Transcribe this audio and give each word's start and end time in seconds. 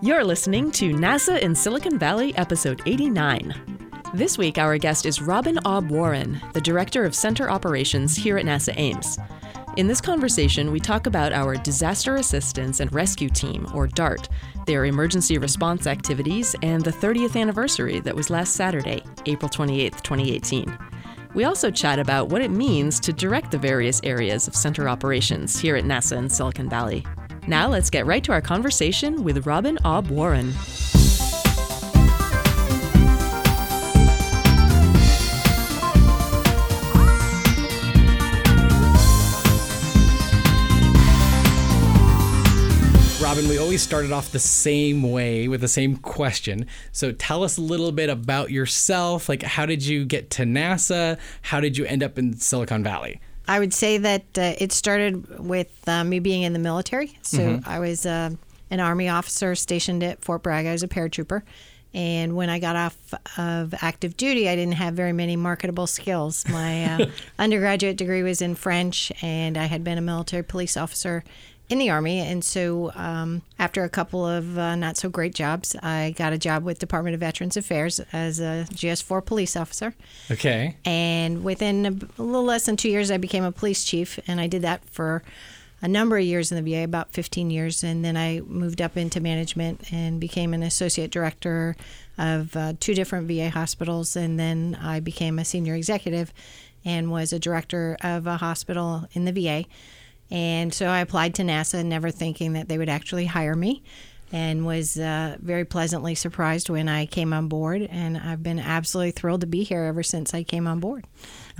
You're 0.00 0.24
listening 0.24 0.70
to 0.72 0.92
NASA 0.92 1.40
in 1.40 1.54
Silicon 1.54 1.98
Valley, 1.98 2.36
episode 2.36 2.82
89. 2.86 3.54
This 4.14 4.38
week, 4.38 4.58
our 4.58 4.78
guest 4.78 5.06
is 5.06 5.20
Robin 5.20 5.56
Aube-Warren, 5.64 6.40
the 6.52 6.60
Director 6.60 7.04
of 7.04 7.14
Center 7.14 7.50
Operations 7.50 8.16
here 8.16 8.38
at 8.38 8.44
NASA 8.44 8.72
Ames. 8.76 9.18
In 9.76 9.86
this 9.86 10.00
conversation, 10.00 10.70
we 10.70 10.80
talk 10.80 11.06
about 11.06 11.32
our 11.32 11.56
Disaster 11.56 12.16
Assistance 12.16 12.80
and 12.80 12.92
Rescue 12.92 13.28
Team, 13.28 13.66
or 13.74 13.86
DART, 13.86 14.28
their 14.66 14.84
emergency 14.84 15.38
response 15.38 15.86
activities, 15.86 16.54
and 16.62 16.84
the 16.84 16.92
30th 16.92 17.40
anniversary 17.40 18.00
that 18.00 18.14
was 18.14 18.30
last 18.30 18.54
Saturday, 18.54 19.02
April 19.26 19.48
28, 19.48 19.92
2018. 20.02 20.78
We 21.34 21.44
also 21.44 21.70
chat 21.70 21.98
about 21.98 22.28
what 22.28 22.42
it 22.42 22.50
means 22.50 23.00
to 23.00 23.12
direct 23.12 23.50
the 23.50 23.58
various 23.58 24.00
areas 24.04 24.48
of 24.48 24.56
center 24.56 24.88
operations 24.88 25.58
here 25.58 25.76
at 25.76 25.84
NASA 25.84 26.16
in 26.16 26.28
Silicon 26.28 26.68
Valley. 26.68 27.04
Now 27.48 27.68
let's 27.70 27.88
get 27.88 28.04
right 28.04 28.22
to 28.24 28.32
our 28.32 28.42
conversation 28.42 29.24
with 29.24 29.46
Robin 29.46 29.78
Aube-Warren. 29.78 30.52
Robin, 43.22 43.48
we 43.48 43.56
always 43.56 43.80
started 43.80 44.12
off 44.12 44.30
the 44.30 44.38
same 44.38 45.10
way 45.10 45.48
with 45.48 45.62
the 45.62 45.68
same 45.68 45.96
question. 45.96 46.66
So 46.92 47.12
tell 47.12 47.42
us 47.42 47.56
a 47.56 47.62
little 47.62 47.92
bit 47.92 48.10
about 48.10 48.50
yourself. 48.50 49.26
Like, 49.26 49.42
how 49.42 49.64
did 49.64 49.82
you 49.82 50.04
get 50.04 50.28
to 50.32 50.42
NASA? 50.42 51.18
How 51.40 51.60
did 51.60 51.78
you 51.78 51.86
end 51.86 52.02
up 52.02 52.18
in 52.18 52.36
Silicon 52.36 52.84
Valley? 52.84 53.22
I 53.48 53.58
would 53.58 53.72
say 53.72 53.98
that 53.98 54.22
uh, 54.36 54.54
it 54.58 54.72
started 54.72 55.40
with 55.40 55.72
uh, 55.88 56.04
me 56.04 56.18
being 56.20 56.42
in 56.42 56.52
the 56.52 56.58
military. 56.58 57.18
So 57.22 57.38
mm-hmm. 57.38 57.68
I 57.68 57.78
was 57.78 58.04
uh, 58.04 58.30
an 58.70 58.80
Army 58.80 59.08
officer 59.08 59.54
stationed 59.54 60.02
at 60.04 60.22
Fort 60.22 60.42
Bragg. 60.42 60.66
I 60.66 60.72
was 60.72 60.82
a 60.82 60.88
paratrooper. 60.88 61.42
And 61.94 62.36
when 62.36 62.50
I 62.50 62.58
got 62.58 62.76
off 62.76 62.96
of 63.38 63.74
active 63.80 64.16
duty, 64.18 64.48
I 64.48 64.54
didn't 64.54 64.74
have 64.74 64.92
very 64.92 65.14
many 65.14 65.36
marketable 65.36 65.86
skills. 65.86 66.46
My 66.46 66.84
uh, 66.84 67.06
undergraduate 67.38 67.96
degree 67.96 68.22
was 68.22 68.42
in 68.42 68.54
French, 68.54 69.10
and 69.22 69.56
I 69.56 69.64
had 69.64 69.82
been 69.82 69.96
a 69.96 70.02
military 70.02 70.44
police 70.44 70.76
officer 70.76 71.24
in 71.68 71.78
the 71.78 71.90
Army. 71.90 72.20
And 72.20 72.42
so, 72.42 72.92
um, 72.94 73.42
after 73.58 73.84
a 73.84 73.88
couple 73.88 74.26
of 74.26 74.56
uh, 74.58 74.74
not 74.76 74.96
so 74.96 75.08
great 75.08 75.34
jobs, 75.34 75.76
I 75.82 76.14
got 76.16 76.32
a 76.32 76.38
job 76.38 76.64
with 76.64 76.78
Department 76.78 77.14
of 77.14 77.20
Veterans 77.20 77.56
Affairs 77.56 78.00
as 78.12 78.40
a 78.40 78.66
GS4 78.70 79.24
police 79.24 79.56
officer. 79.56 79.94
Okay. 80.30 80.76
And 80.84 81.44
within 81.44 81.86
a, 81.86 81.90
a 82.20 82.22
little 82.22 82.44
less 82.44 82.66
than 82.66 82.76
two 82.76 82.88
years, 82.88 83.10
I 83.10 83.18
became 83.18 83.44
a 83.44 83.52
police 83.52 83.84
chief, 83.84 84.18
and 84.26 84.40
I 84.40 84.46
did 84.46 84.62
that 84.62 84.84
for 84.84 85.22
a 85.80 85.88
number 85.88 86.16
of 86.18 86.24
years 86.24 86.50
in 86.50 86.62
the 86.62 86.72
VA, 86.72 86.82
about 86.82 87.12
15 87.12 87.50
years, 87.50 87.84
and 87.84 88.04
then 88.04 88.16
I 88.16 88.40
moved 88.40 88.82
up 88.82 88.96
into 88.96 89.20
management 89.20 89.92
and 89.92 90.20
became 90.20 90.52
an 90.52 90.62
associate 90.62 91.10
director 91.10 91.76
of 92.16 92.56
uh, 92.56 92.72
two 92.80 92.94
different 92.94 93.28
VA 93.28 93.50
hospitals, 93.50 94.16
and 94.16 94.40
then 94.40 94.76
I 94.80 95.00
became 95.00 95.38
a 95.38 95.44
senior 95.44 95.74
executive 95.74 96.32
and 96.84 97.10
was 97.10 97.32
a 97.32 97.38
director 97.38 97.96
of 98.02 98.26
a 98.26 98.38
hospital 98.38 99.06
in 99.12 99.24
the 99.24 99.32
VA. 99.32 99.66
And 100.30 100.72
so 100.72 100.86
I 100.86 101.00
applied 101.00 101.34
to 101.36 101.42
NASA, 101.42 101.84
never 101.84 102.10
thinking 102.10 102.52
that 102.52 102.68
they 102.68 102.78
would 102.78 102.88
actually 102.88 103.26
hire 103.26 103.54
me, 103.54 103.82
and 104.30 104.66
was 104.66 104.98
uh, 104.98 105.36
very 105.40 105.64
pleasantly 105.64 106.14
surprised 106.14 106.68
when 106.68 106.88
I 106.88 107.06
came 107.06 107.32
on 107.32 107.48
board. 107.48 107.82
And 107.90 108.18
I've 108.18 108.42
been 108.42 108.58
absolutely 108.58 109.12
thrilled 109.12 109.40
to 109.40 109.46
be 109.46 109.62
here 109.64 109.84
ever 109.84 110.02
since 110.02 110.34
I 110.34 110.42
came 110.42 110.66
on 110.66 110.80
board. 110.80 111.06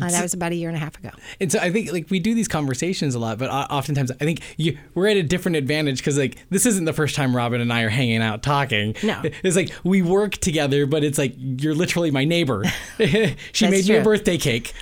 Uh, 0.00 0.10
that 0.10 0.22
was 0.22 0.34
about 0.34 0.52
a 0.52 0.54
year 0.54 0.68
and 0.68 0.76
a 0.76 0.80
half 0.80 0.96
ago. 0.98 1.10
And 1.40 1.50
so 1.50 1.58
I 1.58 1.72
think 1.72 1.92
like 1.92 2.08
we 2.10 2.20
do 2.20 2.34
these 2.34 2.46
conversations 2.46 3.14
a 3.14 3.18
lot, 3.18 3.38
but 3.38 3.50
oftentimes 3.50 4.12
I 4.12 4.24
think 4.24 4.42
you, 4.56 4.78
we're 4.94 5.08
at 5.08 5.16
a 5.16 5.22
different 5.22 5.56
advantage 5.56 5.98
because 5.98 6.16
like 6.16 6.38
this 6.50 6.66
isn't 6.66 6.84
the 6.84 6.92
first 6.92 7.16
time 7.16 7.34
Robin 7.34 7.60
and 7.60 7.72
I 7.72 7.82
are 7.82 7.88
hanging 7.88 8.22
out 8.22 8.42
talking. 8.42 8.94
No, 9.02 9.22
it's 9.42 9.56
like 9.56 9.72
we 9.82 10.02
work 10.02 10.32
together, 10.36 10.86
but 10.86 11.02
it's 11.02 11.18
like 11.18 11.34
you're 11.36 11.74
literally 11.74 12.10
my 12.10 12.24
neighbor. 12.24 12.64
she 12.98 13.68
made 13.68 13.86
true. 13.86 13.94
me 13.94 14.00
a 14.00 14.04
birthday 14.04 14.38
cake. 14.38 14.72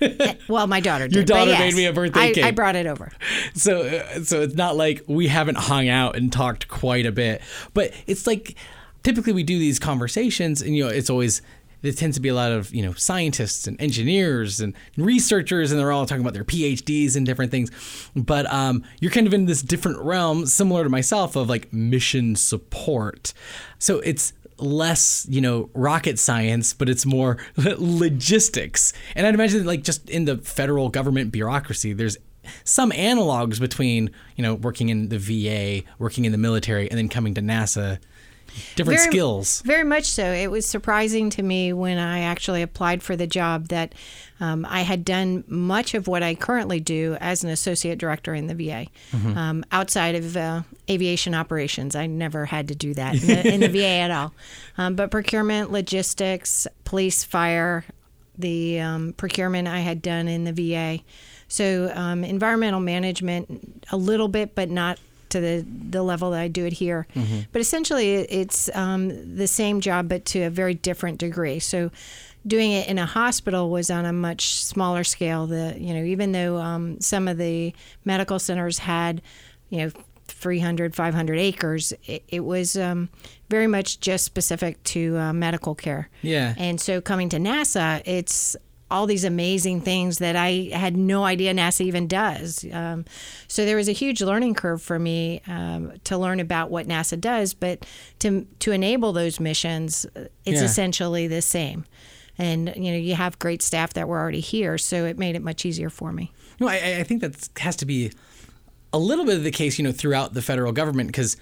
well, 0.48 0.66
my 0.66 0.80
daughter 0.80 1.08
did. 1.08 1.14
Your 1.14 1.24
daughter 1.24 1.50
yes, 1.50 1.60
made 1.60 1.74
me 1.74 1.86
a 1.86 1.92
birthday 1.92 2.20
I, 2.20 2.32
cake. 2.32 2.44
I 2.44 2.50
brought 2.50 2.76
it 2.76 2.86
over. 2.86 3.10
So, 3.54 3.82
uh, 3.82 4.20
so 4.22 4.42
it's 4.42 4.54
not 4.54 4.76
like 4.76 5.02
we 5.08 5.26
haven't 5.26 5.56
hung 5.56 5.88
out 5.88 6.16
and 6.16 6.32
talked 6.32 6.68
quite 6.68 7.06
a 7.06 7.12
bit, 7.12 7.42
but 7.74 7.92
it's 8.06 8.26
like 8.26 8.54
typically 9.02 9.32
we 9.32 9.42
do 9.42 9.58
these 9.58 9.78
conversations, 9.78 10.62
and 10.62 10.76
you 10.76 10.84
know, 10.84 10.90
it's 10.90 11.10
always 11.10 11.42
there 11.82 11.92
tends 11.92 12.16
to 12.16 12.20
be 12.20 12.28
a 12.28 12.34
lot 12.34 12.52
of 12.52 12.74
you 12.74 12.82
know 12.82 12.92
scientists 12.94 13.66
and 13.66 13.80
engineers 13.80 14.60
and 14.60 14.74
researchers, 14.96 15.70
and 15.70 15.80
they're 15.80 15.92
all 15.92 16.06
talking 16.06 16.22
about 16.22 16.34
their 16.34 16.44
PhDs 16.44 17.16
and 17.16 17.24
different 17.24 17.50
things. 17.50 17.70
But 18.14 18.52
um, 18.52 18.84
you're 19.00 19.10
kind 19.10 19.26
of 19.26 19.34
in 19.34 19.46
this 19.46 19.62
different 19.62 19.98
realm, 20.00 20.46
similar 20.46 20.84
to 20.84 20.90
myself, 20.90 21.36
of 21.36 21.48
like 21.48 21.72
mission 21.72 22.36
support. 22.36 23.32
So 23.78 24.00
it's 24.00 24.32
less, 24.58 25.26
you 25.28 25.40
know, 25.40 25.70
rocket 25.74 26.18
science, 26.18 26.72
but 26.74 26.88
it's 26.88 27.06
more 27.06 27.38
logistics. 27.56 28.92
And 29.14 29.26
I'd 29.26 29.34
imagine 29.34 29.64
like 29.64 29.82
just 29.82 30.08
in 30.10 30.24
the 30.24 30.38
federal 30.38 30.88
government 30.88 31.32
bureaucracy, 31.32 31.92
there's 31.92 32.16
some 32.64 32.90
analogs 32.92 33.60
between, 33.60 34.10
you 34.36 34.42
know, 34.42 34.54
working 34.54 34.88
in 34.88 35.08
the 35.08 35.18
VA, 35.18 35.86
working 35.98 36.24
in 36.24 36.32
the 36.32 36.38
military, 36.38 36.88
and 36.88 36.98
then 36.98 37.08
coming 37.08 37.34
to 37.34 37.40
NASA 37.40 37.98
different 38.76 39.00
very, 39.00 39.10
skills. 39.10 39.62
Very 39.62 39.84
much 39.84 40.04
so. 40.04 40.24
It 40.32 40.50
was 40.50 40.66
surprising 40.66 41.30
to 41.30 41.42
me 41.42 41.72
when 41.72 41.98
I 41.98 42.20
actually 42.20 42.62
applied 42.62 43.02
for 43.02 43.16
the 43.16 43.26
job 43.26 43.68
that 43.68 43.94
um, 44.40 44.66
I 44.68 44.82
had 44.82 45.04
done 45.04 45.44
much 45.46 45.94
of 45.94 46.06
what 46.06 46.22
I 46.22 46.34
currently 46.34 46.80
do 46.80 47.16
as 47.20 47.42
an 47.42 47.50
associate 47.50 47.98
director 47.98 48.34
in 48.34 48.46
the 48.46 48.54
VA. 48.54 48.86
Mm-hmm. 49.12 49.36
Um, 49.36 49.64
outside 49.72 50.14
of 50.14 50.36
uh, 50.36 50.62
aviation 50.88 51.34
operations, 51.34 51.96
I 51.96 52.06
never 52.06 52.44
had 52.44 52.68
to 52.68 52.74
do 52.74 52.94
that 52.94 53.14
in 53.14 53.26
the, 53.26 53.54
in 53.54 53.60
the 53.60 53.68
VA 53.80 53.86
at 53.86 54.10
all. 54.10 54.34
Um, 54.76 54.94
but 54.94 55.10
procurement, 55.10 55.72
logistics, 55.72 56.66
police, 56.84 57.24
fire, 57.24 57.84
the 58.36 58.80
um, 58.80 59.12
procurement 59.14 59.66
I 59.68 59.80
had 59.80 60.00
done 60.00 60.28
in 60.28 60.44
the 60.44 60.52
VA. 60.52 61.02
So 61.48 61.90
um, 61.94 62.24
environmental 62.24 62.80
management 62.80 63.86
a 63.90 63.96
little 63.96 64.28
bit, 64.28 64.54
but 64.54 64.70
not 64.70 64.98
to 65.30 65.40
the, 65.40 65.66
the 65.90 66.02
level 66.02 66.30
that 66.30 66.40
I 66.40 66.48
do 66.48 66.64
it 66.64 66.74
here. 66.74 67.06
Mm-hmm. 67.14 67.40
But 67.52 67.60
essentially, 67.60 68.14
it's 68.14 68.74
um, 68.74 69.36
the 69.36 69.46
same 69.46 69.80
job, 69.80 70.08
but 70.08 70.24
to 70.26 70.42
a 70.42 70.50
very 70.50 70.74
different 70.74 71.18
degree. 71.18 71.58
So, 71.58 71.90
doing 72.46 72.72
it 72.72 72.88
in 72.88 72.98
a 72.98 73.06
hospital 73.06 73.70
was 73.70 73.90
on 73.90 74.04
a 74.04 74.12
much 74.12 74.64
smaller 74.64 75.04
scale. 75.04 75.46
The 75.46 75.74
you 75.78 75.94
know 75.94 76.02
even 76.02 76.32
though 76.32 76.56
um, 76.56 77.00
some 77.00 77.28
of 77.28 77.38
the 77.38 77.74
medical 78.04 78.38
centers 78.38 78.78
had 78.78 79.22
you 79.70 79.78
know 79.78 79.90
300 80.28 80.94
500 80.94 81.38
acres 81.38 81.92
it, 82.04 82.22
it 82.28 82.40
was 82.40 82.76
um, 82.76 83.08
very 83.48 83.66
much 83.66 83.98
just 84.00 84.24
specific 84.24 84.82
to 84.84 85.16
uh, 85.16 85.32
medical 85.32 85.74
care 85.74 86.08
yeah 86.22 86.54
and 86.58 86.80
so 86.80 87.00
coming 87.00 87.28
to 87.30 87.38
nasa 87.38 88.02
it's 88.04 88.54
all 88.90 89.06
these 89.06 89.24
amazing 89.24 89.80
things 89.80 90.18
that 90.18 90.36
I 90.36 90.70
had 90.72 90.96
no 90.96 91.24
idea 91.24 91.52
NASA 91.52 91.82
even 91.82 92.08
does. 92.08 92.64
Um, 92.72 93.04
so 93.46 93.64
there 93.64 93.76
was 93.76 93.88
a 93.88 93.92
huge 93.92 94.22
learning 94.22 94.54
curve 94.54 94.80
for 94.80 94.98
me 94.98 95.42
um, 95.46 95.92
to 96.04 96.16
learn 96.16 96.40
about 96.40 96.70
what 96.70 96.88
NASA 96.88 97.20
does, 97.20 97.54
but 97.54 97.84
to 98.20 98.46
to 98.60 98.72
enable 98.72 99.12
those 99.12 99.40
missions, 99.40 100.06
it's 100.14 100.30
yeah. 100.46 100.64
essentially 100.64 101.26
the 101.26 101.42
same. 101.42 101.84
And 102.38 102.72
you 102.76 102.92
know, 102.92 102.98
you 102.98 103.14
have 103.14 103.38
great 103.38 103.62
staff 103.62 103.94
that 103.94 104.08
were 104.08 104.18
already 104.18 104.40
here, 104.40 104.78
so 104.78 105.04
it 105.04 105.18
made 105.18 105.36
it 105.36 105.42
much 105.42 105.66
easier 105.66 105.90
for 105.90 106.12
me. 106.12 106.32
No, 106.60 106.68
I, 106.68 106.98
I 106.98 107.02
think 107.02 107.20
that 107.20 107.48
has 107.58 107.76
to 107.76 107.86
be 107.86 108.12
a 108.92 108.98
little 108.98 109.24
bit 109.24 109.36
of 109.36 109.44
the 109.44 109.50
case, 109.50 109.78
you 109.78 109.84
know, 109.84 109.92
throughout 109.92 110.34
the 110.34 110.42
federal 110.42 110.72
government 110.72 111.08
because 111.08 111.36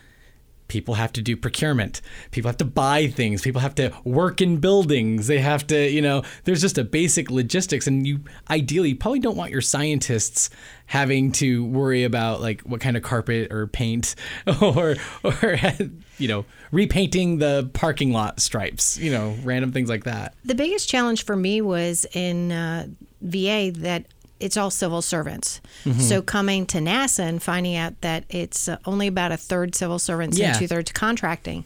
people 0.68 0.94
have 0.94 1.12
to 1.12 1.22
do 1.22 1.36
procurement. 1.36 2.00
People 2.30 2.48
have 2.48 2.58
to 2.58 2.64
buy 2.64 3.06
things. 3.06 3.42
People 3.42 3.60
have 3.60 3.74
to 3.76 3.92
work 4.04 4.40
in 4.40 4.58
buildings. 4.58 5.26
They 5.26 5.38
have 5.38 5.66
to 5.68 5.88
you 5.88 6.02
know 6.02 6.22
there's 6.44 6.60
just 6.60 6.78
a 6.78 6.84
basic 6.84 7.30
logistics 7.30 7.86
and 7.86 8.06
you 8.06 8.20
ideally 8.50 8.94
probably 8.94 9.20
don't 9.20 9.36
want 9.36 9.50
your 9.50 9.60
scientists 9.60 10.50
having 10.86 11.32
to 11.32 11.64
worry 11.64 12.04
about 12.04 12.40
like 12.40 12.60
what 12.62 12.80
kind 12.80 12.96
of 12.96 13.02
carpet 13.02 13.52
or 13.52 13.66
paint 13.66 14.14
or 14.60 14.96
or 15.24 15.58
you 16.18 16.28
know 16.28 16.44
repainting 16.70 17.38
the 17.38 17.68
parking 17.72 18.12
lot 18.12 18.40
stripes 18.40 18.98
you 18.98 19.10
know 19.10 19.36
random 19.44 19.72
things 19.72 19.88
like 19.88 20.04
that. 20.04 20.34
The 20.44 20.54
biggest 20.54 20.88
challenge 20.88 21.24
for 21.24 21.36
me 21.36 21.60
was 21.60 22.06
in 22.12 22.52
uh, 22.52 22.86
va 23.20 23.72
that 23.72 24.06
it's 24.38 24.56
all 24.56 24.70
civil 24.70 25.02
servants. 25.02 25.60
Mm-hmm. 25.84 26.00
So 26.00 26.22
coming 26.22 26.66
to 26.66 26.78
NASA 26.78 27.20
and 27.20 27.42
finding 27.42 27.76
out 27.76 28.00
that 28.02 28.24
it's 28.28 28.68
uh, 28.68 28.76
only 28.84 29.06
about 29.06 29.32
a 29.32 29.36
third 29.36 29.74
civil 29.74 29.98
servants 29.98 30.38
yeah. 30.38 30.48
and 30.48 30.58
two 30.58 30.66
thirds 30.66 30.92
contracting, 30.92 31.64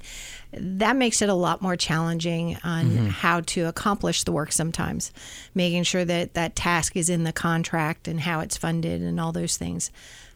that 0.53 0.97
makes 0.97 1.23
it 1.23 1.29
a 1.29 1.35
lot 1.35 1.63
more 1.63 1.77
challenging 1.77 2.57
on 2.63 2.87
mm-hmm. 2.87 3.07
how 3.09 3.41
to 3.41 3.67
accomplish 3.67 4.25
the 4.25 4.33
work 4.33 4.53
sometimes, 4.53 5.13
making 5.55 5.83
sure 5.83 6.05
that 6.05 6.35
that 6.35 6.57
task 6.57 6.97
is 6.97 7.09
in 7.09 7.25
the 7.25 7.33
contract 7.33 8.09
and 8.09 8.21
how 8.21 8.41
it's 8.41 8.57
funded 8.57 9.01
and 9.01 9.21
all 9.21 9.33
those 9.33 9.57
things. 9.57 9.91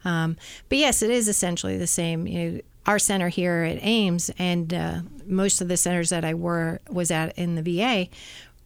Um, 0.05 0.37
but 0.69 0.79
yes, 0.79 1.03
it 1.03 1.11
is 1.11 1.29
essentially 1.29 1.79
the 1.79 1.87
same. 1.87 2.27
You 2.27 2.51
know, 2.51 2.61
our 2.87 2.99
center 2.99 3.29
here 3.29 3.63
at 3.63 3.79
Ames 3.83 4.31
and 4.39 4.73
uh, 4.75 5.01
most 5.27 5.61
of 5.61 5.69
the 5.69 5.77
centers 5.77 6.11
that 6.11 6.25
I 6.25 6.35
were 6.35 6.81
was 6.91 7.11
at 7.11 7.37
in 7.39 7.55
the 7.55 7.63
VA 7.63 8.09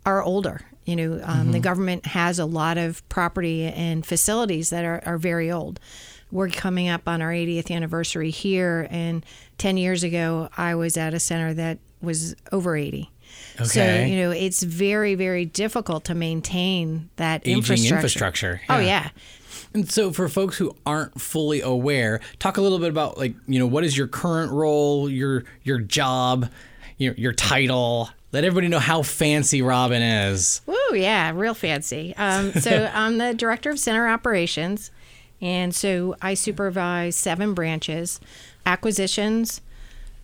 are 0.05 0.23
older 0.23 0.63
you 0.89 0.97
know, 0.97 1.13
um, 1.15 1.21
mm-hmm. 1.21 1.51
the 1.53 1.61
government 1.61 2.07
has 2.07 2.39
a 2.39 2.47
lot 2.47 2.79
of 2.79 3.07
property 3.11 3.65
and 3.67 4.05
facilities 4.07 4.71
that 4.71 4.85
are, 4.85 5.03
are 5.05 5.19
very 5.19 5.51
old. 5.53 5.79
we're 6.31 6.49
coming 6.49 6.89
up 6.89 7.07
on 7.07 7.21
our 7.23 7.31
80th 7.31 7.71
anniversary 7.71 8.31
here, 8.31 8.87
and 8.91 9.25
10 9.59 9.77
years 9.77 10.03
ago, 10.03 10.49
I 10.57 10.75
was 10.75 10.97
at 10.97 11.13
a 11.15 11.21
center 11.21 11.53
that 11.55 11.79
was 12.01 12.35
over 12.53 12.77
80. 12.77 13.11
Okay. 13.57 13.65
So, 13.65 14.05
you 14.07 14.17
know, 14.17 14.31
it's 14.31 14.63
very, 14.63 15.15
very 15.15 15.45
difficult 15.45 16.05
to 16.05 16.15
maintain 16.15 17.11
that 17.17 17.43
Aging 17.43 17.59
infrastructure. 17.59 17.95
infrastructure, 17.97 18.61
Oh, 18.71 18.79
yeah. 18.79 18.87
yeah. 18.87 19.09
And 19.75 19.91
so, 19.91 20.13
for 20.13 20.29
folks 20.29 20.57
who 20.57 20.75
aren't 20.87 21.21
fully 21.21 21.61
aware, 21.61 22.21
talk 22.39 22.57
a 22.57 22.63
little 22.63 22.79
bit 22.79 22.89
about 22.89 23.19
like 23.19 23.35
you 23.47 23.59
know 23.59 23.67
what 23.67 23.85
is 23.85 23.97
your 23.99 24.07
current 24.07 24.51
role, 24.53 25.11
your 25.11 25.45
your 25.63 25.79
job, 25.79 26.49
your 26.97 27.13
your 27.15 27.33
title. 27.33 28.09
Let 28.33 28.45
everybody 28.45 28.69
know 28.69 28.79
how 28.79 29.03
fancy 29.03 29.63
Robin 29.63 30.03
is. 30.03 30.61
Woo, 30.67 30.77
yeah, 30.95 31.31
real 31.35 31.55
fancy. 31.55 32.15
Um, 32.17 32.53
so 32.53 32.91
I'm 32.95 33.19
the 33.19 33.33
director 33.35 33.71
of 33.71 33.79
center 33.79 34.07
operations, 34.09 34.91
and 35.41 35.75
so 35.75 36.15
I 36.21 36.35
supervise 36.35 37.17
seven 37.17 37.55
branches, 37.55 38.21
acquisitions, 38.67 39.63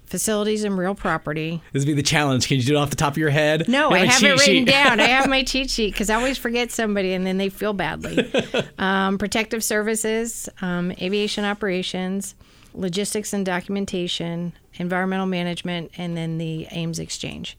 facilities, 0.04 0.64
and 0.64 0.76
real 0.76 0.94
property. 0.94 1.62
This 1.72 1.80
would 1.82 1.86
be 1.86 1.94
the 1.94 2.02
challenge. 2.02 2.46
Can 2.46 2.58
you 2.58 2.62
do 2.62 2.74
it 2.74 2.78
off 2.78 2.90
the 2.90 2.96
top 2.96 3.14
of 3.14 3.18
your 3.18 3.30
head? 3.30 3.68
No, 3.68 3.88
You 3.88 3.96
I 3.96 3.98
a 4.00 4.06
have 4.06 4.22
it 4.22 4.30
written 4.32 4.44
sheet. 4.44 4.66
down. 4.66 5.00
I 5.00 5.04
have 5.06 5.26
my 5.28 5.42
cheat 5.44 5.70
sheet 5.70 5.92
because 5.94 6.10
I 6.10 6.14
always 6.16 6.36
forget 6.36 6.70
somebody 6.70 7.14
and 7.14 7.26
then 7.26 7.38
they 7.38 7.48
feel 7.48 7.72
badly. 7.72 8.30
Um, 8.78 9.16
protective 9.16 9.64
services, 9.64 10.46
um, 10.60 10.92
aviation 11.00 11.44
operations, 11.44 12.34
logistics 12.74 13.32
and 13.32 13.46
documentation, 13.46 14.52
environmental 14.74 15.26
management, 15.26 15.90
and 15.96 16.16
then 16.16 16.36
the 16.38 16.66
Ames 16.70 16.98
Exchange. 16.98 17.56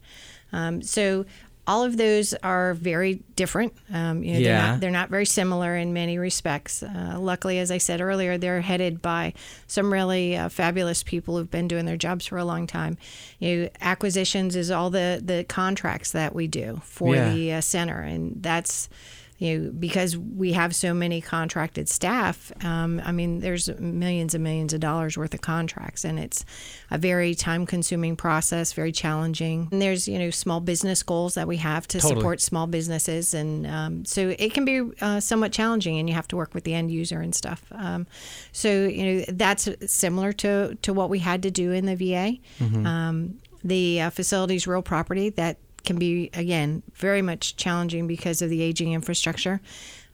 Um, 0.52 0.82
so 0.82 1.26
all 1.68 1.82
of 1.82 1.96
those 1.96 2.32
are 2.44 2.74
very 2.74 3.24
different. 3.34 3.72
Um, 3.92 4.22
you 4.22 4.34
know, 4.34 4.38
they're, 4.38 4.52
Yeah. 4.52 4.66
not, 4.70 4.80
they're 4.80 4.90
not 4.92 5.10
very 5.10 5.26
similar 5.26 5.74
in 5.76 5.92
many 5.92 6.16
respects. 6.16 6.80
Uh, 6.80 7.16
luckily, 7.18 7.58
as 7.58 7.72
I 7.72 7.78
said 7.78 8.00
earlier, 8.00 8.38
they're 8.38 8.60
headed 8.60 9.02
by 9.02 9.34
some 9.66 9.92
really 9.92 10.36
uh, 10.36 10.48
fabulous 10.48 11.02
people 11.02 11.36
who've 11.36 11.50
been 11.50 11.66
doing 11.66 11.84
their 11.84 11.96
jobs 11.96 12.24
for 12.24 12.38
a 12.38 12.44
long 12.44 12.68
time. 12.68 12.96
You 13.40 13.62
know, 13.64 13.68
acquisitions 13.80 14.54
is 14.54 14.70
all 14.70 14.90
the 14.90 15.20
the 15.24 15.44
contracts 15.48 16.12
that 16.12 16.36
we 16.36 16.46
do 16.46 16.80
for 16.84 17.16
Yeah. 17.16 17.32
the 17.34 17.52
uh, 17.54 17.60
center, 17.62 18.00
and 18.00 18.40
that's 18.40 18.88
you 19.38 19.58
know 19.58 19.70
because 19.70 20.16
we 20.16 20.52
have 20.52 20.74
so 20.74 20.94
many 20.94 21.20
contracted 21.20 21.88
staff. 21.88 22.52
Um, 22.64 23.00
I 23.04 23.12
mean, 23.12 23.40
there's 23.40 23.68
millions 23.78 24.34
and 24.34 24.42
millions 24.42 24.72
of 24.72 24.80
dollars 24.80 25.16
worth 25.18 25.34
of 25.34 25.40
contracts, 25.40 26.04
and 26.04 26.18
it's 26.18 26.44
a 26.90 26.98
very 26.98 27.34
time 27.34 27.66
consuming 27.66 28.16
process, 28.16 28.72
very 28.72 28.92
challenging. 28.92 29.68
And 29.70 29.82
there's 29.82 30.08
you 30.08 30.18
know 30.18 30.30
small 30.30 30.60
business 30.60 31.02
goals 31.02 31.34
that 31.34 31.46
we 31.46 31.58
have 31.58 31.86
to 31.88 31.98
Totally. 31.98 32.20
support 32.20 32.40
small 32.40 32.66
businesses, 32.66 33.34
and 33.34 33.66
um, 33.66 34.04
so 34.04 34.34
it 34.38 34.54
can 34.54 34.64
be 34.64 34.82
uh, 35.00 35.20
somewhat 35.20 35.52
challenging, 35.52 35.98
and 35.98 36.08
you 36.08 36.14
have 36.14 36.28
to 36.28 36.36
work 36.36 36.54
with 36.54 36.64
the 36.64 36.74
end 36.74 36.90
user 36.90 37.20
and 37.20 37.34
stuff. 37.34 37.64
Um, 37.72 38.06
so 38.52 38.70
you 38.86 39.04
know 39.04 39.24
that's 39.28 39.68
similar 39.86 40.32
to 40.34 40.76
to 40.82 40.92
what 40.92 41.10
we 41.10 41.18
had 41.18 41.42
to 41.42 41.50
do 41.50 41.72
in 41.72 41.86
the 41.86 41.96
VA. 41.96 42.38
Um, 42.86 43.38
the 43.64 44.00
uh, 44.02 44.10
facilities 44.10 44.66
real 44.66 44.82
property 44.82 45.30
that 45.30 45.58
can 45.86 45.96
be 45.98 46.28
again 46.34 46.82
very 46.94 47.22
much 47.22 47.56
challenging 47.56 48.06
because 48.06 48.42
of 48.42 48.50
the 48.50 48.60
aging 48.60 48.92
infrastructure. 48.92 49.60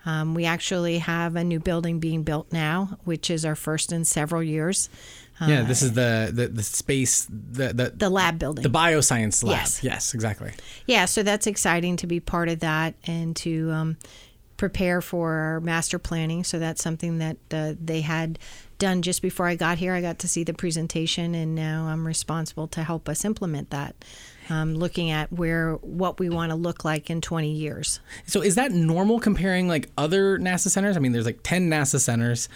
Um, 0.04 0.34
we 0.34 0.44
actually 0.46 0.98
have 0.98 1.36
a 1.36 1.44
new 1.44 1.60
building 1.60 2.00
being 2.00 2.22
built 2.24 2.52
now, 2.52 2.98
which 3.04 3.30
is 3.30 3.44
our 3.44 3.54
first 3.54 3.92
in 3.92 4.04
several 4.04 4.42
years. 4.42 4.88
Yeah, 5.40 5.62
this 5.62 5.82
is 5.82 5.94
the 5.94 6.30
the, 6.32 6.46
the 6.46 6.62
space 6.62 7.26
the 7.28 7.72
the, 7.72 7.92
The 7.96 8.10
lab 8.10 8.38
building. 8.38 8.62
the 8.62 8.70
bioscience 8.70 9.42
lab. 9.42 9.58
Yes. 9.58 9.82
yes, 9.82 10.14
exactly. 10.14 10.52
Yeah, 10.86 11.06
so 11.06 11.24
that's 11.24 11.48
exciting 11.48 11.96
to 11.96 12.06
be 12.06 12.20
part 12.20 12.48
of 12.48 12.60
that 12.60 12.94
and 13.06 13.34
to 13.36 13.70
um, 13.72 13.96
prepare 14.56 15.00
for 15.00 15.32
our 15.32 15.60
master 15.60 15.98
planning. 15.98 16.44
So 16.44 16.60
that's 16.60 16.80
something 16.80 17.18
that 17.18 17.36
uh, 17.50 17.74
they 17.84 18.02
had 18.02 18.38
done 18.78 19.02
just 19.02 19.20
before 19.20 19.46
I 19.46 19.56
got 19.56 19.78
here. 19.78 19.94
I 19.94 20.00
got 20.00 20.20
to 20.20 20.28
see 20.28 20.44
the 20.44 20.54
presentation, 20.54 21.34
and 21.34 21.56
now 21.56 21.86
I'm 21.86 22.06
responsible 22.06 22.68
to 22.68 22.84
help 22.84 23.08
us 23.08 23.24
implement 23.24 23.70
that. 23.70 23.96
Um, 24.50 24.74
looking 24.74 25.10
at 25.10 25.32
where 25.32 25.74
what 25.74 26.18
we 26.18 26.28
want 26.28 26.50
to 26.50 26.56
look 26.56 26.84
like 26.84 27.10
in 27.10 27.20
20 27.20 27.50
years. 27.52 28.00
So 28.26 28.42
is 28.42 28.56
that 28.56 28.72
normal 28.72 29.20
comparing 29.20 29.68
like 29.68 29.88
other 29.96 30.38
NASA 30.38 30.68
centers? 30.68 30.96
I 30.96 31.00
mean, 31.00 31.12
there's 31.12 31.26
like 31.26 31.40
10 31.42 31.70
NASA 31.70 32.00
centers. 32.00 32.48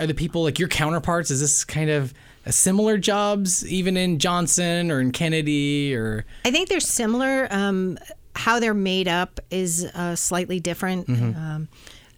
Are 0.00 0.06
the 0.06 0.14
people 0.14 0.42
like 0.42 0.58
your 0.58 0.68
counterparts? 0.68 1.30
Is 1.30 1.40
this 1.40 1.64
kind 1.64 1.90
of 1.90 2.12
a 2.44 2.52
similar 2.52 2.98
jobs 2.98 3.64
even 3.66 3.96
in 3.96 4.18
Johnson 4.18 4.90
or 4.90 5.00
in 5.00 5.12
Kennedy 5.12 5.94
or 5.94 6.24
I 6.44 6.50
think 6.50 6.68
they're 6.68 6.80
similar. 6.80 7.46
Um, 7.50 7.98
how 8.34 8.60
they're 8.60 8.74
made 8.74 9.08
up 9.08 9.40
is 9.50 9.84
uh, 9.84 10.16
slightly 10.16 10.58
different. 10.58 11.08
Um, 11.08 11.68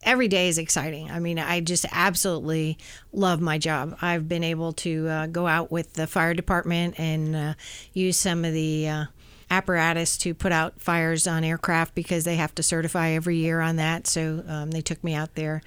every 0.04 0.28
day 0.28 0.48
is 0.48 0.58
exciting. 0.58 1.10
I 1.10 1.18
mean, 1.18 1.38
I 1.38 1.60
just 1.60 1.86
absolutely 1.90 2.78
love 3.12 3.40
my 3.40 3.58
job. 3.58 3.96
I've 4.00 4.28
been 4.28 4.44
able 4.44 4.72
to 4.74 5.08
uh, 5.08 5.26
go 5.26 5.46
out 5.46 5.72
with 5.72 5.94
the 5.94 6.06
fire 6.06 6.34
department 6.34 6.98
and 6.98 7.34
uh, 7.34 7.54
use 7.92 8.16
some 8.16 8.44
of 8.44 8.52
the 8.52 8.88
uh, 8.88 9.04
apparatus 9.50 10.16
to 10.18 10.34
put 10.34 10.52
out 10.52 10.80
fires 10.80 11.26
on 11.26 11.44
aircraft 11.44 11.94
because 11.94 12.24
they 12.24 12.36
have 12.36 12.54
to 12.54 12.62
certify 12.62 13.10
every 13.10 13.36
year 13.36 13.60
on 13.60 13.76
that. 13.76 14.06
So 14.06 14.44
um, 14.46 14.70
they 14.70 14.80
took 14.80 15.02
me 15.02 15.14
out 15.14 15.34
there. 15.34 15.62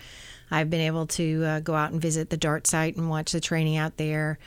I've 0.50 0.70
been 0.70 0.82
able 0.82 1.08
to 1.08 1.44
uh, 1.44 1.60
go 1.60 1.76
out 1.76 1.92
and 1.92 2.02
visit 2.02 2.30
the 2.30 2.38
DART 2.38 2.68
site 2.68 2.96
and 2.96 3.10
watch 3.10 3.32
the 3.32 3.42
training 3.42 3.76
out 3.76 3.98
there. 3.98 4.40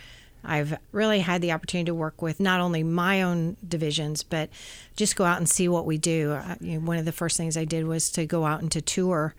I've 0.44 0.78
really 0.92 1.20
had 1.20 1.42
the 1.42 1.52
opportunity 1.52 1.86
to 1.86 1.94
work 1.94 2.22
with 2.22 2.40
not 2.40 2.60
only 2.60 2.82
my 2.82 3.22
own 3.22 3.56
divisions, 3.66 4.22
but 4.22 4.48
just 4.96 5.16
go 5.16 5.24
out 5.24 5.38
and 5.38 5.48
see 5.48 5.68
what 5.68 5.86
we 5.86 5.98
do. 5.98 6.32
Uh, 6.32 6.56
you 6.60 6.78
know, 6.78 6.86
one 6.86 6.98
of 6.98 7.04
the 7.04 7.12
first 7.12 7.36
things 7.36 7.56
I 7.56 7.64
did 7.64 7.86
was 7.86 8.10
to 8.12 8.26
go 8.26 8.44
out 8.46 8.60
and 8.62 8.70
to 8.72 8.80
tour, 8.80 9.34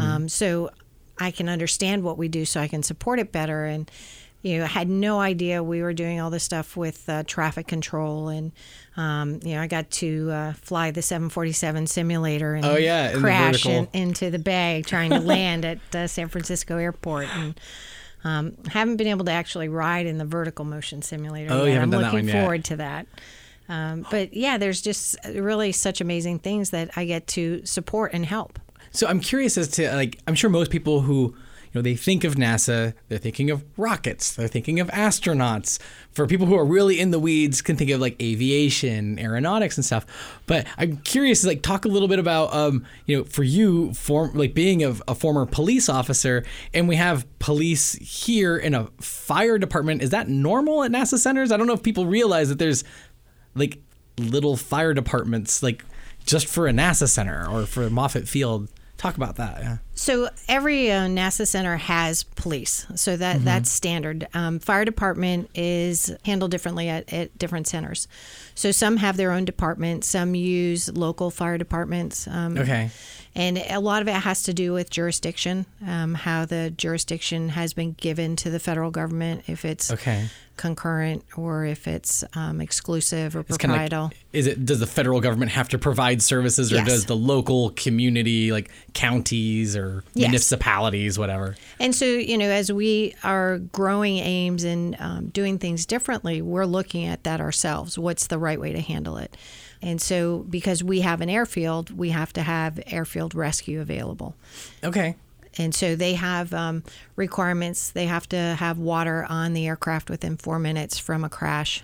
um, 0.00 0.28
so 0.28 0.70
I 1.18 1.30
can 1.30 1.48
understand 1.48 2.02
what 2.02 2.18
we 2.18 2.28
do, 2.28 2.44
so 2.44 2.60
I 2.60 2.68
can 2.68 2.82
support 2.82 3.18
it 3.18 3.32
better. 3.32 3.64
And 3.64 3.90
you 4.42 4.58
know, 4.58 4.64
I 4.64 4.68
had 4.68 4.90
no 4.90 5.20
idea 5.20 5.62
we 5.62 5.80
were 5.80 5.94
doing 5.94 6.20
all 6.20 6.28
this 6.28 6.44
stuff 6.44 6.76
with 6.76 7.08
uh, 7.08 7.22
traffic 7.26 7.66
control, 7.66 8.28
and 8.28 8.52
um, 8.96 9.40
you 9.42 9.54
know, 9.54 9.60
I 9.62 9.66
got 9.66 9.90
to 9.92 10.30
uh, 10.30 10.52
fly 10.52 10.90
the 10.90 11.00
747 11.02 11.86
simulator 11.86 12.54
and 12.54 12.64
Oh, 12.64 12.76
yeah, 12.76 13.08
in 13.08 13.14
the 13.14 13.20
crash 13.20 13.64
in, 13.66 13.88
into 13.94 14.30
the 14.30 14.38
bay 14.38 14.82
trying 14.86 15.10
to 15.10 15.20
land 15.20 15.64
at 15.64 15.94
uh, 15.94 16.06
San 16.06 16.28
Francisco 16.28 16.76
Airport 16.78 17.26
and. 17.34 17.58
Um, 18.24 18.56
haven't 18.68 18.96
been 18.96 19.06
able 19.06 19.24
to 19.26 19.32
actually 19.32 19.68
ride 19.68 20.06
in 20.06 20.18
the 20.18 20.24
vertical 20.24 20.64
motion 20.64 21.02
simulator. 21.02 21.52
Oh, 21.52 21.64
you 21.64 21.72
haven't 21.72 21.82
I'm 21.82 21.90
done 21.90 22.00
that 22.02 22.12
looking 22.12 22.26
one 22.26 22.34
yet. 22.34 22.40
forward 22.40 22.64
to 22.64 22.76
that. 22.76 23.06
Um, 23.68 24.06
but 24.10 24.34
yeah, 24.34 24.58
there's 24.58 24.80
just 24.80 25.16
really 25.34 25.72
such 25.72 26.00
amazing 26.00 26.38
things 26.40 26.70
that 26.70 26.90
I 26.96 27.04
get 27.04 27.26
to 27.28 27.64
support 27.64 28.12
and 28.12 28.24
help. 28.24 28.58
So 28.90 29.06
I'm 29.06 29.20
curious 29.20 29.58
as 29.58 29.68
to 29.68 29.92
like 29.94 30.18
I'm 30.26 30.34
sure 30.34 30.48
most 30.50 30.70
people 30.70 31.00
who 31.00 31.34
know 31.74 31.82
they 31.82 31.96
think 31.96 32.24
of 32.24 32.34
NASA, 32.34 32.94
they're 33.08 33.18
thinking 33.18 33.50
of 33.50 33.64
rockets, 33.76 34.34
they're 34.34 34.48
thinking 34.48 34.80
of 34.80 34.88
astronauts. 34.88 35.78
For 36.12 36.26
people 36.26 36.46
who 36.46 36.56
are 36.56 36.64
really 36.64 37.00
in 37.00 37.10
the 37.10 37.18
weeds, 37.18 37.60
can 37.60 37.76
think 37.76 37.90
of 37.90 38.00
like 38.00 38.20
aviation, 38.22 39.18
aeronautics, 39.18 39.76
and 39.76 39.84
stuff. 39.84 40.06
But 40.46 40.66
I'm 40.78 40.98
curious, 40.98 41.44
like 41.44 41.62
talk 41.62 41.84
a 41.84 41.88
little 41.88 42.08
bit 42.08 42.18
about 42.18 42.54
um 42.54 42.86
you 43.06 43.18
know 43.18 43.24
for 43.24 43.42
you 43.42 43.92
form 43.94 44.32
like 44.34 44.54
being 44.54 44.84
a, 44.84 44.94
a 45.08 45.14
former 45.14 45.46
police 45.46 45.88
officer, 45.88 46.44
and 46.72 46.88
we 46.88 46.96
have 46.96 47.26
police 47.38 47.94
here 47.94 48.56
in 48.56 48.74
a 48.74 48.88
fire 49.00 49.58
department. 49.58 50.02
Is 50.02 50.10
that 50.10 50.28
normal 50.28 50.84
at 50.84 50.90
NASA 50.90 51.18
centers? 51.18 51.50
I 51.52 51.56
don't 51.56 51.66
know 51.66 51.74
if 51.74 51.82
people 51.82 52.06
realize 52.06 52.48
that 52.48 52.58
there's 52.58 52.84
like 53.54 53.78
little 54.18 54.56
fire 54.56 54.94
departments 54.94 55.62
like 55.62 55.84
just 56.24 56.46
for 56.46 56.66
a 56.66 56.72
NASA 56.72 57.08
center 57.08 57.48
or 57.48 57.66
for 57.66 57.88
Moffett 57.90 58.28
Field. 58.28 58.68
Talk 58.96 59.16
about 59.16 59.36
that. 59.36 59.60
Yeah. 59.60 59.76
So 59.94 60.28
every 60.48 60.90
uh, 60.90 61.06
NASA 61.06 61.46
center 61.46 61.76
has 61.76 62.22
police, 62.22 62.86
so 62.94 63.16
that 63.16 63.36
Mm-hmm. 63.36 63.44
that's 63.44 63.70
standard. 63.70 64.26
Um, 64.32 64.58
fire 64.60 64.84
department 64.84 65.50
is 65.54 66.14
handled 66.24 66.50
differently 66.52 66.88
at, 66.88 67.12
at 67.12 67.36
different 67.38 67.66
centers. 67.66 68.08
So 68.54 68.70
some 68.72 68.96
have 68.98 69.16
their 69.16 69.30
own 69.32 69.44
department, 69.44 70.04
some 70.04 70.34
use 70.34 70.88
local 70.96 71.30
fire 71.30 71.58
departments. 71.58 72.26
Um, 72.28 72.56
Okay. 72.56 72.90
And 73.36 73.58
a 73.58 73.80
lot 73.80 74.00
of 74.00 74.06
it 74.06 74.12
has 74.14 74.44
to 74.44 74.54
do 74.54 74.72
with 74.72 74.90
jurisdiction, 74.90 75.66
um, 75.84 76.14
how 76.14 76.44
the 76.44 76.70
jurisdiction 76.70 77.48
has 77.48 77.74
been 77.74 77.92
given 77.94 78.36
to 78.36 78.48
the 78.50 78.60
federal 78.60 78.92
government, 78.92 79.42
if 79.48 79.64
it's 79.64 79.90
Okay. 79.90 80.28
Concurrent 80.56 81.24
or 81.36 81.64
if 81.64 81.88
it's 81.88 82.22
um, 82.34 82.60
exclusive 82.60 83.34
or 83.34 83.40
It's 83.40 83.58
like, 83.62 84.02
is 84.32 84.46
it 84.46 84.64
does 84.64 84.80
the 84.80 84.86
federal 84.86 85.20
government 85.20 85.50
have 85.52 85.68
to 85.70 85.78
provide 85.78 86.22
services 86.22 86.72
or 86.72 86.76
Yes. 86.76 86.86
does 86.86 87.06
the 87.06 87.16
local 87.16 87.70
community 87.70 88.52
like 88.52 88.70
counties 88.92 89.76
or 89.76 90.04
Yes. 90.14 90.28
municipalities 90.28 91.18
whatever? 91.18 91.56
And 91.80 91.94
so, 91.94 92.04
you 92.04 92.38
know, 92.38 92.48
as 92.48 92.72
we 92.72 93.14
are 93.24 93.58
growing 93.58 94.18
Ames 94.18 94.64
and 94.64 94.96
um, 95.00 95.26
doing 95.28 95.58
things 95.58 95.86
differently, 95.86 96.40
we're 96.40 96.66
looking 96.66 97.04
at 97.06 97.24
that 97.24 97.40
ourselves. 97.40 97.98
What's 97.98 98.26
the 98.28 98.38
right 98.38 98.60
way 98.60 98.72
to 98.72 98.80
handle 98.80 99.16
it? 99.16 99.36
And 99.82 100.00
so, 100.00 100.46
because 100.48 100.82
we 100.82 101.00
have 101.02 101.20
an 101.20 101.28
airfield, 101.28 101.90
we 101.90 102.10
have 102.10 102.32
to 102.34 102.42
have 102.42 102.80
airfield 102.86 103.34
rescue 103.34 103.80
available. 103.80 104.34
Okay. 104.82 105.16
And 105.58 105.74
so 105.74 105.96
they 105.96 106.14
have 106.14 106.52
um, 106.52 106.82
requirements. 107.16 107.90
They 107.90 108.06
have 108.06 108.28
to 108.30 108.36
have 108.36 108.78
water 108.78 109.26
on 109.28 109.52
the 109.52 109.66
aircraft 109.66 110.10
within 110.10 110.36
four 110.36 110.58
minutes 110.58 110.98
from 110.98 111.24
a 111.24 111.28
crash. 111.28 111.82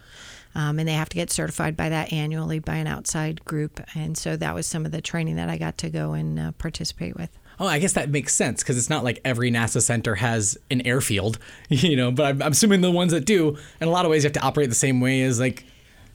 Um, 0.54 0.78
and 0.80 0.88
they 0.88 0.94
have 0.94 1.08
to 1.10 1.14
get 1.14 1.30
certified 1.30 1.76
by 1.76 1.88
that 1.90 2.12
annually 2.12 2.58
by 2.58 2.76
an 2.76 2.86
outside 2.86 3.44
group. 3.44 3.80
And 3.94 4.18
so 4.18 4.36
that 4.36 4.54
was 4.54 4.66
some 4.66 4.84
of 4.84 4.92
the 4.92 5.00
training 5.00 5.36
that 5.36 5.48
I 5.48 5.58
got 5.58 5.78
to 5.78 5.90
go 5.90 6.12
and 6.12 6.38
uh, 6.40 6.52
participate 6.52 7.16
with. 7.16 7.30
Oh, 7.60 7.66
I 7.66 7.78
guess 7.78 7.92
that 7.92 8.08
makes 8.08 8.34
sense 8.34 8.62
because 8.62 8.78
it's 8.78 8.90
not 8.90 9.04
like 9.04 9.20
every 9.24 9.50
NASA 9.50 9.82
center 9.82 10.14
has 10.16 10.56
an 10.70 10.80
airfield, 10.86 11.38
you 11.68 11.94
know. 11.94 12.10
But 12.10 12.26
I'm, 12.26 12.42
I'm 12.42 12.52
assuming 12.52 12.80
the 12.80 12.90
ones 12.90 13.12
that 13.12 13.26
do, 13.26 13.58
in 13.80 13.86
a 13.86 13.90
lot 13.90 14.04
of 14.04 14.10
ways, 14.10 14.24
you 14.24 14.28
have 14.28 14.34
to 14.34 14.42
operate 14.42 14.70
the 14.70 14.74
same 14.74 15.00
way 15.00 15.22
as 15.22 15.38
like 15.38 15.64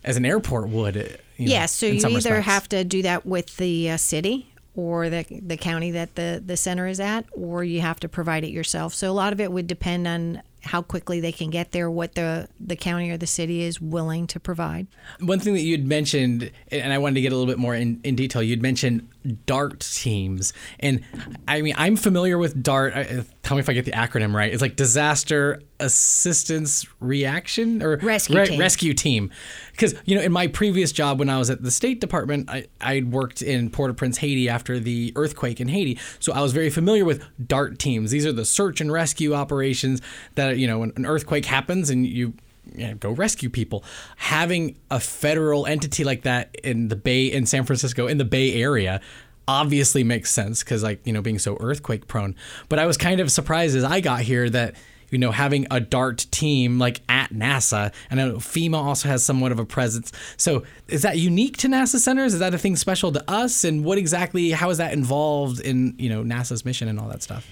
as 0.04 0.18
an 0.18 0.26
airport 0.26 0.70
would. 0.70 0.96
You 1.38 1.48
know, 1.48 1.54
yeah, 1.54 1.66
so 1.68 1.86
you 1.86 1.94
either 2.00 2.14
respects. 2.14 2.46
have 2.46 2.70
to 2.70 2.84
do 2.84 3.04
that 3.04 3.26
with 3.26 3.58
the 3.58 3.92
uh, 3.92 3.98
city 3.98 4.52
or 4.76 5.10
the 5.10 5.26
the 5.30 5.58
county 5.58 5.92
that 5.92 6.16
the 6.16 6.42
the 6.46 6.58
center 6.58 6.88
is 6.88 7.00
at, 7.00 7.26
or 7.32 7.64
you 7.64 7.82
have 7.82 8.00
to 8.02 8.10
provide 8.10 8.44
it 8.44 8.50
yourself. 8.50 8.94
So 8.94 9.10
a 9.10 9.14
lot 9.14 9.34
of 9.34 9.40
it 9.40 9.52
would 9.52 9.68
depend 9.68 10.08
on 10.08 10.42
how 10.64 10.82
quickly 10.82 11.20
they 11.20 11.32
can 11.32 11.50
get 11.50 11.72
there, 11.72 11.90
what 11.90 12.16
the 12.16 12.48
the 12.60 12.76
county 12.76 13.10
or 13.10 13.18
the 13.18 13.28
city 13.28 13.62
is 13.62 13.80
willing 13.80 14.28
to 14.28 14.40
provide. 14.40 14.88
One 15.20 15.40
thing 15.40 15.54
that 15.54 15.62
you'd 15.62 15.88
mentioned, 15.88 16.52
and 16.72 16.92
I 16.92 16.98
wanted 16.98 17.16
to 17.16 17.22
get 17.22 17.32
a 17.32 17.36
little 17.36 17.52
bit 17.52 17.60
more 17.60 17.76
in, 17.76 18.02
in 18.04 18.16
detail, 18.16 18.44
you'd 18.44 18.62
mentioned 18.62 19.08
DART 19.46 19.80
teams. 19.80 20.54
And 20.80 21.02
I 21.48 21.62
mean, 21.62 21.76
I'm 21.78 21.96
familiar 21.96 22.38
with 22.38 22.62
DART. 22.62 22.94
I- 22.96 23.02
uh, 23.02 23.24
Tell 23.44 23.56
me 23.58 23.62
if 23.62 23.70
I 23.70 23.74
get 23.74 23.86
the 23.86 23.92
acronym 23.92 24.34
right. 24.34 24.52
It's 24.52 24.62
like 24.62 24.76
Disaster 24.76 25.62
Assistance 25.80 26.86
Reaction 27.00 27.84
or 27.84 27.98
Rescue 27.98 28.44
team. 28.44 28.60
Rescue 28.60 28.94
Team. 28.96 29.32
Because, 29.72 29.94
you 30.06 30.16
know, 30.16 30.22
in 30.22 30.32
my 30.32 30.48
previous 30.48 30.92
job 30.92 31.20
when 31.20 31.30
I 31.30 31.38
was 31.38 31.52
at 31.52 31.62
the 31.62 31.70
State 31.70 32.02
Department, 32.02 32.50
I, 32.50 32.66
I'd 32.82 33.12
worked 33.12 33.44
in 33.44 33.70
Port 33.70 33.92
au 33.92 33.94
Prince, 33.94 34.18
Haiti 34.18 34.50
after 34.50 34.80
the 34.80 35.14
earthquake 35.16 35.62
in 35.62 35.68
Haiti. 35.68 36.00
So 36.20 36.34
I 36.34 36.42
was 36.42 36.54
very 36.54 36.72
familiar 36.72 37.06
with 37.06 37.24
DART 37.48 37.78
teams. 37.78 38.10
These 38.10 38.26
are 38.26 38.32
the 38.32 38.46
search 38.46 38.82
and 38.82 38.92
rescue 38.92 39.34
operations 39.36 40.02
that, 40.36 40.58
you 40.58 40.66
know, 40.66 40.80
when 40.80 40.92
an 40.96 41.06
earthquake 41.06 41.46
happens 41.46 41.92
and 41.92 42.06
you 42.08 42.34
you 42.74 42.88
know, 42.88 42.96
go 42.96 43.12
rescue 43.12 43.50
people. 43.50 43.84
Having 44.18 44.78
a 44.90 45.00
federal 45.00 45.66
entity 45.66 46.04
like 46.04 46.24
that 46.24 46.56
in 46.64 46.88
the 46.88 46.96
Bay 46.96 47.26
in 47.28 47.46
San 47.46 47.64
Francisco 47.66 48.08
in 48.08 48.18
the 48.18 48.26
Bay 48.26 48.54
Area 48.62 49.02
obviously 49.48 50.04
makes 50.04 50.32
sense 50.32 50.64
because 50.64 50.82
like 50.82 51.00
you 51.06 51.14
know 51.14 51.22
being 51.22 51.40
so 51.40 51.58
earthquake 51.60 52.08
prone. 52.08 52.36
But 52.70 52.80
I 52.80 52.86
was 52.86 52.98
kind 52.98 53.20
of 53.20 53.32
surprised 53.32 53.76
as 53.76 53.84
I 53.84 54.00
got 54.00 54.22
here 54.22 54.50
that 54.50 54.76
you 55.12 55.20
know 55.20 55.32
having 55.32 55.68
a 55.70 55.80
DART 55.80 56.26
team 56.32 56.80
like 56.80 57.02
at 57.08 57.30
NASA 57.32 57.94
and 58.10 58.20
I 58.20 58.26
know 58.26 58.38
FEMA 58.38 58.78
also 58.78 59.08
has 59.08 59.24
somewhat 59.24 59.52
of 59.52 59.60
a 59.60 59.66
presence. 59.66 60.12
So 60.38 60.64
is 60.88 61.04
that 61.04 61.20
unique 61.20 61.58
to 61.58 61.68
NASA 61.68 61.98
centers? 61.98 62.34
Is 62.34 62.40
that 62.40 62.56
a 62.56 62.58
thing 62.58 62.76
special 62.76 63.12
to 63.12 63.24
us? 63.32 63.64
And 63.64 63.86
what 63.86 63.98
exactly 64.00 64.50
how 64.52 64.72
is 64.72 64.80
that 64.80 64.94
involved 64.94 65.60
in 65.60 65.94
you 66.00 66.10
know 66.10 66.24
NASA's 66.24 66.66
mission 66.66 66.88
and 66.88 67.00
all 67.00 67.08
that 67.10 67.22
stuff? 67.22 67.48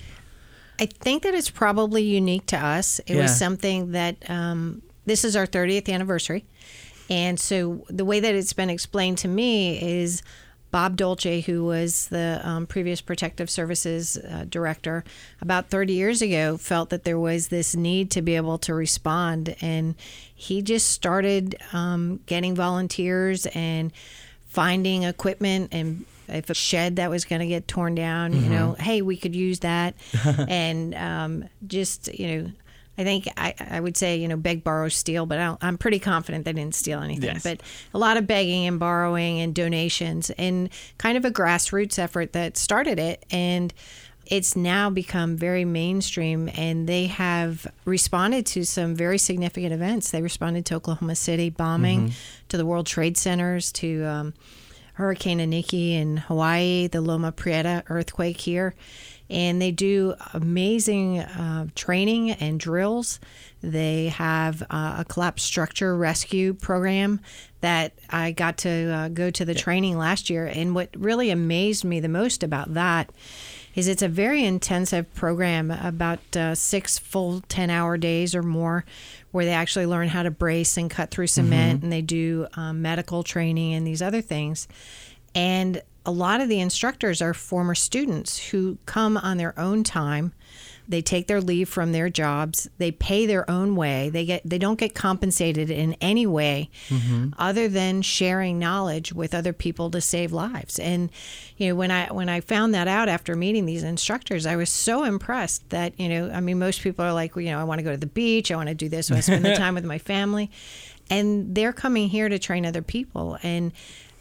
I 0.79 0.87
think 0.87 1.21
that 1.21 1.35
it's 1.35 1.51
probably 1.51 2.01
unique 2.01 2.47
to 2.47 2.57
us. 2.57 2.97
It 3.05 3.15
Yeah. 3.15 3.21
was 3.21 3.37
something 3.37 3.91
that 3.91 4.15
um, 4.27 4.81
this 5.05 5.23
is 5.23 5.35
our 5.35 5.47
30th 5.47 5.91
anniversary. 5.91 6.45
And 7.09 7.39
so 7.39 7.85
the 7.89 8.05
way 8.05 8.19
that 8.19 8.33
it's 8.33 8.53
been 8.53 8.69
explained 8.69 9.17
to 9.19 9.27
me 9.27 9.81
is 9.81 10.23
Bob 10.71 10.95
Dolce, 10.95 11.41
who 11.41 11.63
was 11.63 12.07
the 12.07 12.41
um, 12.43 12.65
previous 12.65 12.99
protective 12.99 13.47
services 13.47 14.17
uh, 14.17 14.45
director, 14.49 15.03
about 15.39 15.69
30 15.69 15.93
years 15.93 16.21
ago, 16.21 16.57
felt 16.57 16.89
that 16.89 17.03
there 17.03 17.19
was 17.19 17.49
this 17.49 17.75
need 17.75 18.09
to 18.11 18.23
be 18.23 18.35
able 18.35 18.57
to 18.57 18.73
respond. 18.73 19.55
And 19.61 19.93
he 20.33 20.63
just 20.63 20.89
started 20.89 21.55
um, 21.73 22.21
getting 22.25 22.55
volunteers 22.55 23.45
and 23.47 23.91
finding 24.47 25.03
equipment 25.03 25.69
and 25.71 26.05
if 26.27 26.49
a 26.49 26.53
shed 26.53 26.95
that 26.95 27.09
was 27.09 27.25
going 27.25 27.41
to 27.41 27.47
get 27.47 27.67
torn 27.67 27.95
down, 27.95 28.33
you 28.33 28.49
know, 28.49 28.75
hey, 28.79 29.01
we 29.01 29.17
could 29.17 29.35
use 29.35 29.59
that. 29.59 29.93
and 30.47 30.95
um, 30.95 31.49
just, 31.67 32.11
you 32.17 32.27
know, 32.27 32.51
I 32.97 33.03
think 33.03 33.27
I, 33.37 33.55
I 33.59 33.79
would 33.79 33.97
say, 33.97 34.17
you 34.17 34.27
know, 34.27 34.37
beg, 34.37 34.63
borrow, 34.63 34.89
steal, 34.89 35.25
but 35.25 35.39
I 35.39 35.57
I'm 35.61 35.77
pretty 35.77 35.99
confident 35.99 36.45
they 36.45 36.53
didn't 36.53 36.75
steal 36.75 36.99
anything. 36.99 37.35
Yes. 37.35 37.43
But 37.43 37.61
a 37.93 37.97
lot 37.97 38.17
of 38.17 38.27
begging 38.27 38.67
and 38.67 38.79
borrowing 38.79 39.39
and 39.41 39.55
donations 39.55 40.29
and 40.31 40.69
kind 40.97 41.17
of 41.17 41.25
a 41.25 41.31
grassroots 41.31 41.97
effort 41.97 42.33
that 42.33 42.55
started 42.55 42.99
it. 42.99 43.25
And 43.31 43.73
it's 44.25 44.55
now 44.55 44.89
become 44.89 45.35
very 45.35 45.65
mainstream 45.65 46.49
and 46.53 46.87
they 46.87 47.07
have 47.07 47.67
responded 47.85 48.45
to 48.45 48.63
some 48.63 48.95
very 48.95 49.17
significant 49.17 49.73
events. 49.73 50.11
They 50.11 50.21
responded 50.21 50.65
to 50.67 50.75
Oklahoma 50.75 51.15
City 51.15 51.49
bombing, 51.49 52.13
to 52.49 52.57
the 52.57 52.65
World 52.65 52.85
Trade 52.85 53.17
Centers, 53.17 53.71
to 53.73 54.03
um, 54.05 54.33
Hurricane 54.93 55.39
Iniki 55.39 55.93
in 55.93 56.17
Hawaii, 56.17 56.87
the 56.87 57.01
Loma 57.01 57.31
Prieta 57.31 57.83
earthquake 57.87 58.39
here. 58.39 58.75
And 59.33 59.61
they 59.61 59.71
do 59.71 60.13
amazing 60.33 61.19
uh, 61.19 61.67
training 61.75 62.31
and 62.31 62.59
drills. 62.59 63.19
They 63.61 64.09
have 64.09 64.61
uh, 64.69 64.97
a 64.99 65.05
collapsed 65.05 65.45
structure 65.45 65.97
rescue 65.97 66.53
program 66.53 67.19
that 67.61 67.93
I 68.09 68.31
got 68.31 68.57
to 68.59 68.69
uh, 68.69 69.07
go 69.07 69.31
to 69.31 69.43
the 69.43 69.55
training 69.55 69.97
last 69.97 70.29
year. 70.29 70.45
And 70.45 70.75
what 70.75 70.89
really 70.95 71.31
amazed 71.31 71.83
me 71.83 71.99
the 71.99 72.09
most 72.09 72.43
about 72.43 72.73
that 72.75 73.11
is 73.73 73.87
it's 73.87 74.03
a 74.03 74.07
very 74.07 74.43
intensive 74.43 75.11
program, 75.15 75.71
about 75.71 76.19
uh, 76.35 76.53
six 76.53 76.99
full 76.99 77.41
10 77.49 77.69
hour 77.69 77.97
days 77.97 78.35
or 78.35 78.43
more, 78.43 78.85
where 79.31 79.45
they 79.45 79.53
actually 79.53 79.87
learn 79.87 80.09
how 80.09 80.21
to 80.21 80.29
brace 80.29 80.77
and 80.77 80.91
cut 80.91 81.09
through 81.09 81.27
cement 81.27 81.81
and 81.81 81.91
they 81.91 82.01
do 82.01 82.45
um, 82.53 82.81
medical 82.83 83.23
training 83.23 83.73
and 83.73 83.87
these 83.87 84.01
other 84.01 84.21
things. 84.21 84.67
And 85.33 85.81
a 86.05 86.11
lot 86.11 86.41
of 86.41 86.49
the 86.49 86.59
instructors 86.59 87.21
are 87.21 87.33
former 87.33 87.75
students 87.75 88.49
who 88.49 88.77
come 88.85 89.17
on 89.17 89.37
their 89.37 89.57
own 89.57 89.83
time. 89.83 90.33
They 90.87 91.01
take 91.01 91.27
their 91.27 91.39
leave 91.39 91.69
from 91.69 91.93
their 91.93 92.09
jobs. 92.09 92.69
They 92.77 92.91
pay 92.91 93.25
their 93.25 93.49
own 93.49 93.77
way. 93.77 94.09
They 94.09 94.25
get 94.25 94.41
they 94.43 94.57
don't 94.57 94.77
get 94.77 94.93
compensated 94.93 95.69
in 95.71 95.95
any 96.01 96.27
way 96.27 96.69
mm-hmm. 96.89 97.29
other 97.37 97.69
than 97.69 98.01
sharing 98.01 98.59
knowledge 98.59 99.13
with 99.13 99.33
other 99.33 99.53
people 99.53 99.89
to 99.91 100.01
save 100.01 100.33
lives. 100.33 100.79
And 100.79 101.09
you 101.55 101.69
know, 101.69 101.75
when 101.75 101.89
I 101.89 102.11
when 102.11 102.27
I 102.27 102.41
found 102.41 102.73
that 102.73 102.89
out 102.89 103.07
after 103.07 103.33
meeting 103.35 103.65
these 103.65 103.83
instructors, 103.83 104.45
I 104.45 104.57
was 104.57 104.69
so 104.69 105.05
impressed 105.05 105.69
that, 105.69 105.97
you 105.97 106.09
know, 106.09 106.29
I 106.29 106.41
mean 106.41 106.59
most 106.59 106.81
people 106.81 107.05
are 107.05 107.13
like, 107.13 107.35
well, 107.35 107.43
you 107.43 107.51
know, 107.51 107.59
I 107.59 107.63
want 107.63 107.79
to 107.79 107.83
go 107.83 107.91
to 107.91 107.97
the 107.97 108.05
beach, 108.05 108.51
I 108.51 108.57
want 108.57 108.69
to 108.69 108.75
do 108.75 108.89
this, 108.89 109.09
I 109.09 109.13
want 109.13 109.23
to 109.23 109.31
spend 109.31 109.45
the 109.45 109.55
time 109.57 109.75
with 109.75 109.85
my 109.85 109.99
family. 109.99 110.51
And 111.09 111.55
they're 111.55 111.73
coming 111.73 112.09
here 112.09 112.27
to 112.27 112.39
train 112.39 112.65
other 112.65 112.81
people 112.81 113.37
and 113.41 113.71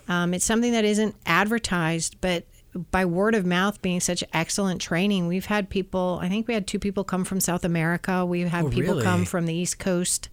um, 0.08 0.34
it's 0.34 0.44
something 0.44 0.72
that 0.72 0.84
isn't 0.84 1.14
advertised, 1.26 2.16
but 2.20 2.44
by 2.90 3.04
word 3.04 3.34
of 3.34 3.44
mouth 3.44 3.82
being 3.82 4.00
such 4.00 4.24
excellent 4.32 4.80
training, 4.80 5.26
we've 5.28 5.46
had 5.46 5.68
people, 5.68 6.18
I 6.22 6.28
think 6.28 6.48
we 6.48 6.54
had 6.54 6.66
two 6.66 6.78
people 6.78 7.04
come 7.04 7.24
from 7.24 7.38
South 7.40 7.64
America. 7.64 8.24
We've 8.24 8.48
had 8.48 8.64
Oh, 8.64 8.70
people 8.70 8.94
really? 8.94 9.04
come 9.04 9.24
from 9.26 9.44
the 9.46 9.54
East 9.54 9.78
Coast. 9.78 10.28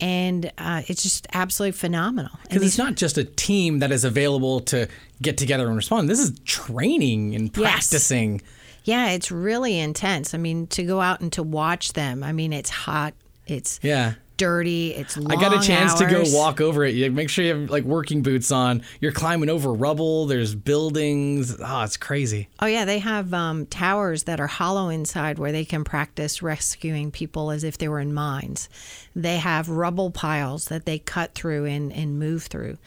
And 0.00 0.50
uh, 0.56 0.82
it's 0.88 1.02
just 1.02 1.26
absolutely 1.32 1.72
phenomenal. 1.72 2.32
Because 2.44 2.62
it's 2.64 2.78
not 2.78 2.94
just 2.94 3.18
a 3.18 3.24
team 3.24 3.80
that 3.80 3.92
is 3.92 4.02
available 4.04 4.60
to 4.60 4.88
get 5.20 5.36
together 5.36 5.66
and 5.66 5.76
respond. 5.76 6.08
This 6.08 6.18
is 6.20 6.38
training 6.44 7.34
and 7.34 7.50
Yes. 7.56 7.70
practicing. 7.70 8.40
yeah, 8.84 9.10
it's 9.10 9.30
really 9.30 9.78
intense. 9.78 10.32
I 10.32 10.38
mean, 10.38 10.66
to 10.68 10.82
go 10.84 11.00
out 11.02 11.20
and 11.20 11.30
to 11.34 11.42
watch 11.42 11.92
them, 11.92 12.22
I 12.24 12.32
mean, 12.32 12.52
it's 12.54 12.70
hot, 12.70 13.12
it's 13.46 13.78
Yeah. 13.82 14.14
Dirty, 14.40 14.94
it's 14.94 15.18
long 15.18 15.30
I 15.30 15.38
got 15.38 15.54
a 15.54 15.60
chance 15.60 15.92
to 15.94 16.06
go 16.06 16.22
walk 16.28 16.62
over 16.62 16.82
it. 16.82 16.94
You 16.94 17.10
make 17.10 17.28
sure 17.28 17.44
you 17.44 17.54
have 17.54 17.70
like 17.70 17.84
working 17.84 18.22
boots 18.22 18.50
on. 18.50 18.82
You're 18.98 19.12
climbing 19.12 19.50
over 19.50 19.70
rubble. 19.70 20.24
There's 20.24 20.54
buildings. 20.54 21.60
Oh, 21.60 21.82
it's 21.82 21.98
crazy. 21.98 22.48
Oh 22.58 22.64
yeah, 22.66 22.86
they 22.86 23.00
have 23.00 23.34
um, 23.34 23.66
towers 23.66 24.22
that 24.22 24.40
are 24.40 24.46
hollow 24.46 24.88
inside 24.88 25.38
where 25.38 25.52
they 25.52 25.66
can 25.66 25.84
practice 25.84 26.40
rescuing 26.40 27.10
people 27.10 27.50
as 27.50 27.64
if 27.64 27.76
they 27.76 27.86
were 27.86 28.00
in 28.00 28.14
mines. 28.14 28.70
They 29.14 29.36
have 29.36 29.68
rubble 29.68 30.10
piles 30.10 30.64
that 30.66 30.86
they 30.86 30.98
cut 30.98 31.34
through 31.34 31.66
and, 31.66 31.92
and 31.92 32.18
move 32.18 32.44
through. 32.44 32.78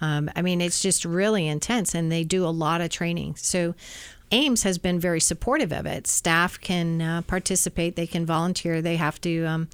Um, 0.00 0.30
I 0.34 0.40
mean, 0.40 0.62
it's 0.62 0.80
just 0.80 1.04
really 1.04 1.46
intense, 1.46 1.94
and 1.94 2.10
they 2.10 2.24
do 2.24 2.46
a 2.46 2.48
lot 2.48 2.80
of 2.80 2.90
training. 2.90 3.36
So. 3.36 3.74
Ames 4.34 4.62
has 4.62 4.78
been 4.78 4.98
very 4.98 5.20
supportive 5.20 5.74
of 5.74 5.84
it. 5.84 6.06
Staff 6.06 6.58
can 6.58 7.02
uh, 7.02 7.20
participate; 7.20 7.96
they 7.96 8.06
can 8.06 8.24
volunteer. 8.24 8.80
They 8.80 8.96
have 8.96 9.20
to 9.20 9.44
um, 9.44 9.68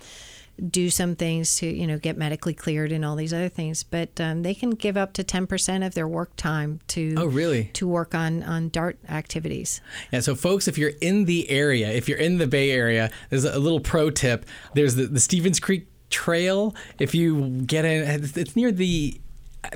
do 0.70 0.90
some 0.90 1.14
things 1.14 1.56
to, 1.58 1.66
you 1.66 1.86
know, 1.86 1.98
get 1.98 2.16
medically 2.16 2.54
cleared 2.54 2.90
and 2.92 3.04
all 3.04 3.14
these 3.16 3.32
other 3.32 3.48
things. 3.48 3.82
But 3.84 4.20
um, 4.20 4.42
they 4.42 4.54
can 4.54 4.70
give 4.70 4.96
up 4.96 5.12
to 5.14 5.24
ten 5.24 5.46
percent 5.46 5.84
of 5.84 5.94
their 5.94 6.08
work 6.08 6.34
time 6.36 6.80
to 6.88 7.14
Oh, 7.16 7.26
really? 7.26 7.70
to 7.74 7.86
work 7.86 8.14
on 8.14 8.42
on 8.42 8.68
DART 8.70 8.98
activities. 9.08 9.80
Yeah, 10.12 10.20
so 10.20 10.34
folks, 10.34 10.66
if 10.68 10.76
you're 10.78 10.92
in 11.00 11.24
the 11.26 11.48
area, 11.50 11.88
if 11.90 12.08
you're 12.08 12.18
in 12.18 12.38
the 12.38 12.46
Bay 12.46 12.70
Area, 12.70 13.10
there's 13.30 13.44
a 13.44 13.58
little 13.58 13.80
pro 13.80 14.10
tip. 14.10 14.46
There's 14.74 14.94
the, 14.96 15.06
the 15.06 15.20
Stevens 15.20 15.60
Creek 15.60 15.86
Trail. 16.10 16.74
If 16.98 17.14
you 17.14 17.60
get 17.66 17.84
in, 17.84 18.24
it's 18.34 18.56
near 18.56 18.72
the 18.72 19.20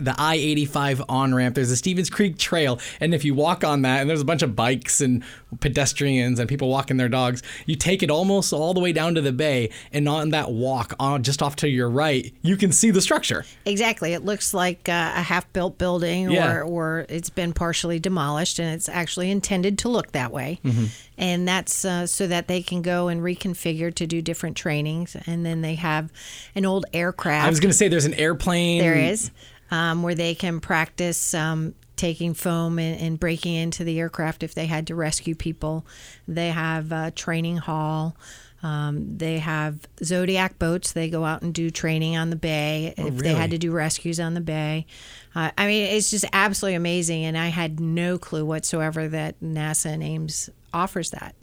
the 0.00 0.14
I-85 0.16 1.04
on 1.08 1.34
ramp. 1.34 1.54
There's 1.54 1.70
a 1.70 1.76
Stevens 1.76 2.08
Creek 2.08 2.38
Trail, 2.38 2.78
and 3.00 3.14
if 3.14 3.24
you 3.24 3.34
walk 3.34 3.64
on 3.64 3.82
that, 3.82 4.00
and 4.00 4.08
there's 4.08 4.20
a 4.20 4.24
bunch 4.24 4.42
of 4.42 4.54
bikes 4.54 5.00
and 5.00 5.24
pedestrians 5.60 6.38
and 6.38 6.48
people 6.48 6.68
walking 6.68 6.96
their 6.96 7.08
dogs, 7.08 7.42
you 7.66 7.74
take 7.76 8.02
it 8.02 8.10
almost 8.10 8.52
all 8.52 8.74
the 8.74 8.80
way 8.80 8.92
down 8.92 9.14
to 9.16 9.20
the 9.20 9.32
bay, 9.32 9.70
and 9.92 10.08
on 10.08 10.30
that 10.30 10.52
walk, 10.52 10.94
on 11.00 11.22
just 11.22 11.42
off 11.42 11.56
to 11.56 11.68
your 11.68 11.90
right, 11.90 12.32
you 12.42 12.56
can 12.56 12.72
see 12.72 12.90
the 12.90 13.00
structure. 13.00 13.44
Exactly. 13.64 14.12
It 14.12 14.24
looks 14.24 14.54
like 14.54 14.88
uh, 14.88 15.12
a 15.16 15.22
half-built 15.22 15.78
building, 15.78 16.30
Yeah. 16.30 16.52
or 16.54 16.62
or 16.62 17.06
it's 17.08 17.30
been 17.30 17.52
partially 17.52 17.98
demolished, 17.98 18.58
and 18.58 18.74
it's 18.74 18.88
actually 18.88 19.30
intended 19.30 19.78
to 19.78 19.88
look 19.88 20.12
that 20.12 20.32
way. 20.32 20.60
Mm-hmm. 20.64 20.84
And 21.18 21.46
that's 21.46 21.84
uh, 21.84 22.06
so 22.06 22.26
that 22.26 22.48
they 22.48 22.62
can 22.62 22.82
go 22.82 23.08
and 23.08 23.20
reconfigure 23.20 23.94
to 23.94 24.06
do 24.06 24.22
different 24.22 24.56
trainings, 24.56 25.16
and 25.26 25.44
then 25.44 25.60
they 25.60 25.74
have 25.74 26.10
an 26.54 26.64
old 26.64 26.86
aircraft. 26.92 27.46
I 27.46 27.50
was 27.50 27.60
going 27.60 27.70
to 27.70 27.76
say 27.76 27.88
there's 27.88 28.06
an 28.06 28.14
airplane. 28.14 28.80
There 28.80 28.94
is. 28.96 29.30
Um, 29.72 30.02
where 30.02 30.14
they 30.14 30.34
can 30.34 30.60
practice 30.60 31.32
um, 31.32 31.74
taking 31.96 32.34
foam 32.34 32.78
and, 32.78 33.00
and, 33.00 33.18
breaking 33.18 33.54
into 33.54 33.84
the 33.84 33.98
aircraft 33.98 34.42
if 34.42 34.54
they 34.54 34.66
had 34.66 34.86
to 34.86 34.94
rescue 34.94 35.34
people. 35.34 35.86
They 36.28 36.50
have 36.50 36.92
a 36.92 37.10
training 37.10 37.56
hall. 37.56 38.14
Um, 38.62 39.16
they 39.16 39.38
have 39.38 39.80
Zodiac 40.04 40.58
boats. 40.58 40.92
They 40.92 41.08
go 41.08 41.24
out 41.24 41.42
and 41.42 41.54
do 41.54 41.70
training 41.70 42.16
on 42.16 42.28
the 42.28 42.36
bay 42.36 42.94
Oh, 42.98 43.06
if 43.06 43.16
they 43.16 43.32
had 43.32 43.50
to 43.50 43.58
do 43.58 43.72
rescues 43.72 44.20
on 44.20 44.34
the 44.34 44.40
bay. 44.40 44.86
Uh, 45.34 45.50
I 45.56 45.66
mean, 45.66 45.86
it's 45.86 46.10
just 46.10 46.26
absolutely 46.34 46.76
amazing. 46.76 47.24
And 47.24 47.36
I 47.36 47.48
had 47.48 47.80
no 47.80 48.18
clue 48.18 48.44
whatsoever 48.44 49.08
that 49.08 49.40
NASA 49.40 49.86
and 49.86 50.02
Ames 50.02 50.50
offers 50.72 51.10
that. 51.10 51.34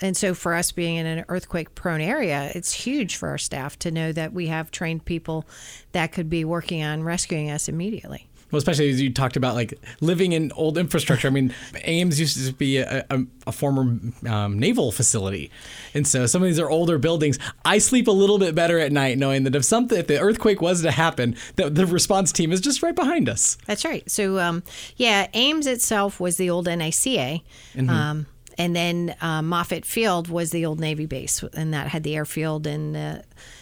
And 0.00 0.16
so, 0.16 0.34
for 0.34 0.54
us 0.54 0.72
being 0.72 0.96
in 0.96 1.06
an 1.06 1.24
earthquake 1.28 1.74
prone 1.74 2.00
area, 2.00 2.50
it's 2.54 2.72
huge 2.72 3.16
for 3.16 3.28
our 3.28 3.38
staff 3.38 3.78
to 3.80 3.90
know 3.90 4.12
that 4.12 4.32
we 4.32 4.48
have 4.48 4.70
trained 4.70 5.04
people 5.04 5.44
that 5.92 6.12
could 6.12 6.28
be 6.28 6.44
working 6.44 6.82
on 6.82 7.02
rescuing 7.02 7.50
us 7.50 7.68
immediately. 7.68 8.28
Well, 8.50 8.58
especially 8.58 8.90
as 8.90 9.00
you 9.00 9.12
talked 9.12 9.36
about 9.36 9.56
like 9.56 9.74
living 10.00 10.30
in 10.30 10.52
old 10.52 10.78
infrastructure. 10.78 11.26
I 11.26 11.32
mean, 11.32 11.52
Ames 11.82 12.20
used 12.20 12.46
to 12.46 12.52
be 12.52 12.78
a, 12.78 13.04
a, 13.10 13.24
a 13.48 13.52
former 13.52 13.98
um, 14.28 14.58
naval 14.58 14.92
facility, 14.92 15.50
and 15.94 16.06
so 16.06 16.26
some 16.26 16.42
of 16.42 16.46
these 16.46 16.60
are 16.60 16.70
older 16.70 16.96
buildings. 16.96 17.40
I 17.64 17.78
sleep 17.78 18.06
a 18.06 18.12
little 18.12 18.38
bit 18.38 18.54
better 18.54 18.78
at 18.78 18.92
night 18.92 19.18
knowing 19.18 19.42
that 19.44 19.56
if 19.56 19.64
something, 19.64 19.98
if 19.98 20.06
the 20.06 20.20
earthquake 20.20 20.60
was 20.60 20.82
to 20.82 20.92
happen, 20.92 21.36
that 21.56 21.74
the 21.74 21.86
response 21.86 22.30
team 22.30 22.52
is 22.52 22.60
just 22.60 22.84
right 22.84 22.94
behind 22.94 23.28
us. 23.28 23.58
That's 23.66 23.84
right. 23.84 24.08
So, 24.08 24.38
um, 24.38 24.62
yeah, 24.96 25.26
Ames 25.34 25.66
itself 25.66 26.20
was 26.20 26.36
the 26.36 26.48
old 26.48 26.66
NACA. 26.66 27.42
Um, 27.88 28.26
and 28.58 28.74
then 28.74 29.14
uh, 29.20 29.42
Moffett 29.42 29.84
Field 29.84 30.28
was 30.28 30.50
the 30.50 30.64
old 30.66 30.80
Navy 30.80 31.06
base, 31.06 31.42
and 31.54 31.74
that 31.74 31.88
had 31.88 32.02
the 32.02 32.16
airfield, 32.16 32.66
and 32.66 32.96
uh, 32.96 33.18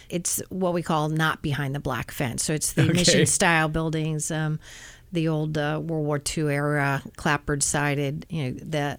it's 0.09 0.41
what 0.49 0.73
we 0.73 0.81
call 0.81 1.09
not 1.09 1.41
behind 1.41 1.75
the 1.75 1.79
black 1.79 2.11
fence. 2.11 2.43
So 2.43 2.53
it's 2.53 2.73
the 2.73 2.83
Okay. 2.83 2.93
mission 2.93 3.25
style 3.25 3.67
buildings, 3.67 4.31
um, 4.31 4.59
the 5.11 5.27
old 5.27 5.57
uh, 5.57 5.79
World 5.83 6.05
War 6.05 6.21
II 6.37 6.45
era 6.53 7.01
clapboard 7.17 7.63
sided. 7.63 8.25
You 8.29 8.43
know 8.43 8.51
the 8.59 8.97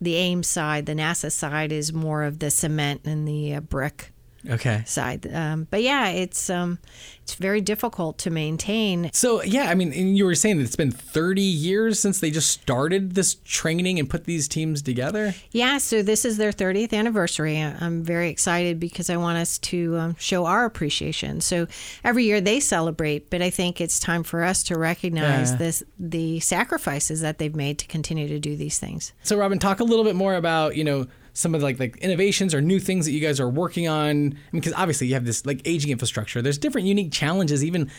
the 0.00 0.14
Ames 0.14 0.46
side, 0.48 0.86
the 0.86 0.94
NASA 0.94 1.30
side 1.30 1.72
is 1.72 1.92
more 1.92 2.22
of 2.22 2.38
the 2.38 2.50
cement 2.50 3.02
and 3.04 3.28
the 3.28 3.54
uh, 3.54 3.60
brick 3.60 4.12
Okay. 4.48 4.82
side. 4.86 5.26
Um, 5.32 5.66
but 5.70 5.82
yeah, 5.82 6.08
it's 6.08 6.48
um, 6.48 6.78
it's 7.22 7.34
very 7.34 7.60
difficult 7.60 8.16
to 8.18 8.30
maintain 8.30 9.10
So 9.12 9.42
yeah, 9.42 9.64
I 9.70 9.74
mean, 9.74 9.92
and 9.92 10.16
you 10.16 10.24
were 10.24 10.34
saying 10.34 10.56
that 10.58 10.64
it's 10.64 10.76
been 10.76 10.90
30 10.90 11.42
years 11.42 12.00
since 12.00 12.20
they 12.20 12.30
just 12.30 12.50
started 12.50 13.14
this 13.14 13.34
training 13.44 13.98
and 13.98 14.08
put 14.08 14.24
these 14.24 14.48
teams 14.48 14.80
together. 14.82 15.34
Yeah, 15.52 15.78
so 15.78 16.02
this 16.02 16.24
is 16.24 16.38
their 16.38 16.52
30th 16.52 16.92
anniversary. 16.94 17.58
I'm 17.58 18.02
very 18.02 18.30
excited 18.30 18.80
because 18.80 19.10
I 19.10 19.16
want 19.18 19.38
us 19.38 19.58
to 19.58 19.96
um, 19.98 20.16
show 20.18 20.46
our 20.46 20.64
appreciation. 20.64 21.40
So 21.40 21.66
every 22.02 22.24
year 22.24 22.40
they 22.40 22.60
celebrate, 22.60 23.28
but 23.30 23.42
I 23.42 23.50
think 23.50 23.80
it's 23.80 23.98
time 24.00 24.22
for 24.22 24.42
us 24.42 24.62
to 24.64 24.78
recognize 24.78 25.50
Yeah. 25.52 25.56
this 25.58 25.82
the 25.98 26.40
sacrifices 26.40 27.20
that 27.20 27.38
they've 27.38 27.54
made 27.54 27.78
to 27.80 27.86
continue 27.86 28.26
to 28.28 28.38
do 28.38 28.56
these 28.56 28.78
things. 28.78 29.12
So 29.22 29.36
Robin, 29.36 29.58
talk 29.58 29.80
a 29.80 29.84
little 29.84 30.04
bit 30.04 30.16
more 30.16 30.34
about 30.34 30.76
you 30.76 30.84
know 30.84 31.06
some 31.40 31.54
of 31.54 31.60
the, 31.60 31.66
like 31.66 31.80
like 31.80 31.96
innovations 31.98 32.54
or 32.54 32.60
new 32.60 32.78
things 32.78 33.06
that 33.06 33.12
you 33.12 33.20
guys 33.20 33.40
are 33.40 33.48
working 33.48 33.88
on. 33.88 34.08
I 34.08 34.12
mean, 34.12 34.36
because 34.52 34.74
obviously 34.74 35.08
you 35.08 35.14
have 35.14 35.24
this 35.24 35.46
like 35.46 35.62
aging 35.64 35.90
infrastructure. 35.90 36.42
There's 36.42 36.58
different 36.58 36.86
unique 36.86 37.12
challenges, 37.12 37.64
even 37.64 37.90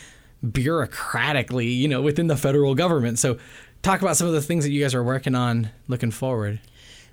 bureaucratically, 0.44 1.76
you 1.76 1.88
know, 1.88 2.02
within 2.02 2.26
the 2.26 2.36
federal 2.36 2.74
government. 2.74 3.18
So 3.18 3.38
talk 3.82 4.02
about 4.02 4.16
some 4.16 4.26
of 4.26 4.32
the 4.32 4.42
things 4.42 4.64
that 4.64 4.70
you 4.70 4.82
guys 4.82 4.94
are 4.94 5.02
working 5.02 5.34
on 5.34 5.70
looking 5.88 6.10
forward. 6.10 6.60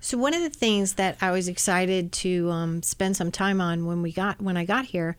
So 0.00 0.16
one 0.18 0.32
of 0.34 0.40
the 0.42 0.50
things 0.50 0.94
that 0.94 1.16
I 1.20 1.30
was 1.30 1.46
excited 1.48 2.10
to 2.12 2.50
um, 2.50 2.82
spend 2.82 3.16
some 3.16 3.30
time 3.30 3.60
on 3.60 3.84
when 3.86 4.00
we 4.02 4.12
got 4.12 4.40
when 4.40 4.56
I 4.56 4.64
got 4.64 4.86
here 4.86 5.16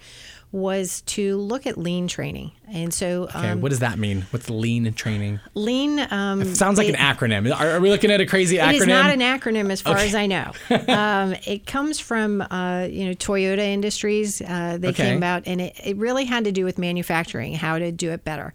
was 0.52 1.02
to 1.02 1.38
look 1.38 1.66
at 1.66 1.78
lean 1.78 2.08
training. 2.10 2.52
And 2.68 2.94
so 2.94 3.24
Okay, 3.36 3.52
um, 3.52 3.62
what 3.62 3.70
does 3.70 3.80
that 3.80 3.98
mean? 3.98 4.24
What's 4.32 4.50
lean 4.50 4.92
training? 4.94 5.40
lean 5.54 6.00
um, 6.12 6.42
It 6.42 6.56
sounds 6.58 6.78
like 6.78 6.88
they- 6.88 6.94
an 6.94 7.00
acronym. 7.00 7.56
Are, 7.56 7.70
are 7.72 7.80
we 7.80 7.90
looking 7.90 8.12
at 8.12 8.20
a 8.20 8.26
crazy 8.26 8.58
acronym? 8.58 8.74
It 8.74 8.82
is 8.82 8.88
not 8.88 9.12
an 9.12 9.20
acronym, 9.22 9.70
as 9.72 9.82
far 9.82 9.96
as 9.98 10.14
I 10.16 10.26
know. 10.26 10.52
um, 10.90 11.36
it 11.46 11.66
comes 11.66 12.00
from 12.00 12.42
uh, 12.42 12.88
you 12.90 13.06
know 13.06 13.14
Toyota 13.14 13.60
Industries. 13.60 14.42
Uh, 14.42 14.78
they 14.80 14.90
Okay. 14.90 15.04
came 15.10 15.18
about, 15.18 15.44
and 15.48 15.62
it, 15.62 15.80
it 15.84 15.96
really 15.98 16.26
had 16.26 16.44
to 16.46 16.52
do 16.52 16.66
with 16.66 16.78
manufacturing, 16.78 17.54
how 17.54 17.78
to 17.80 17.92
do 17.92 18.12
it 18.12 18.26
better. 18.26 18.54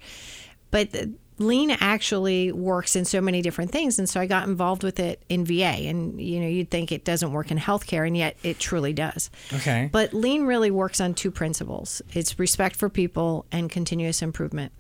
But 0.71 0.91
the, 0.91 1.13
lean 1.39 1.71
actually 1.71 2.53
works 2.53 2.97
in 2.97 3.05
so 3.05 3.21
many 3.21 3.43
different 3.43 3.71
things, 3.71 3.99
and 3.99 4.09
so 4.09 4.21
I 4.21 4.27
got 4.27 4.49
involved 4.49 4.83
with 4.83 4.99
it 4.99 5.23
in 5.29 5.45
VA. 5.45 5.89
And 5.89 6.21
you 6.21 6.41
know, 6.41 6.49
you'd 6.49 6.71
think 6.71 6.93
it 6.93 7.05
doesn't 7.05 7.33
work 7.33 7.51
in 7.51 7.59
healthcare, 7.59 8.07
and 8.07 8.17
yet 8.17 8.37
it 8.43 8.59
truly 8.59 8.93
does. 8.93 9.31
Okay. 9.53 9.89
But 9.93 10.15
lean 10.15 10.45
really 10.45 10.71
works 10.71 11.01
on 11.01 11.15
two 11.15 11.31
principles 11.31 12.03
it's 12.13 12.39
respect 12.39 12.77
for 12.77 12.89
people 12.89 13.47
and 13.53 13.71
continuous 13.71 14.23
improvement. 14.23 14.73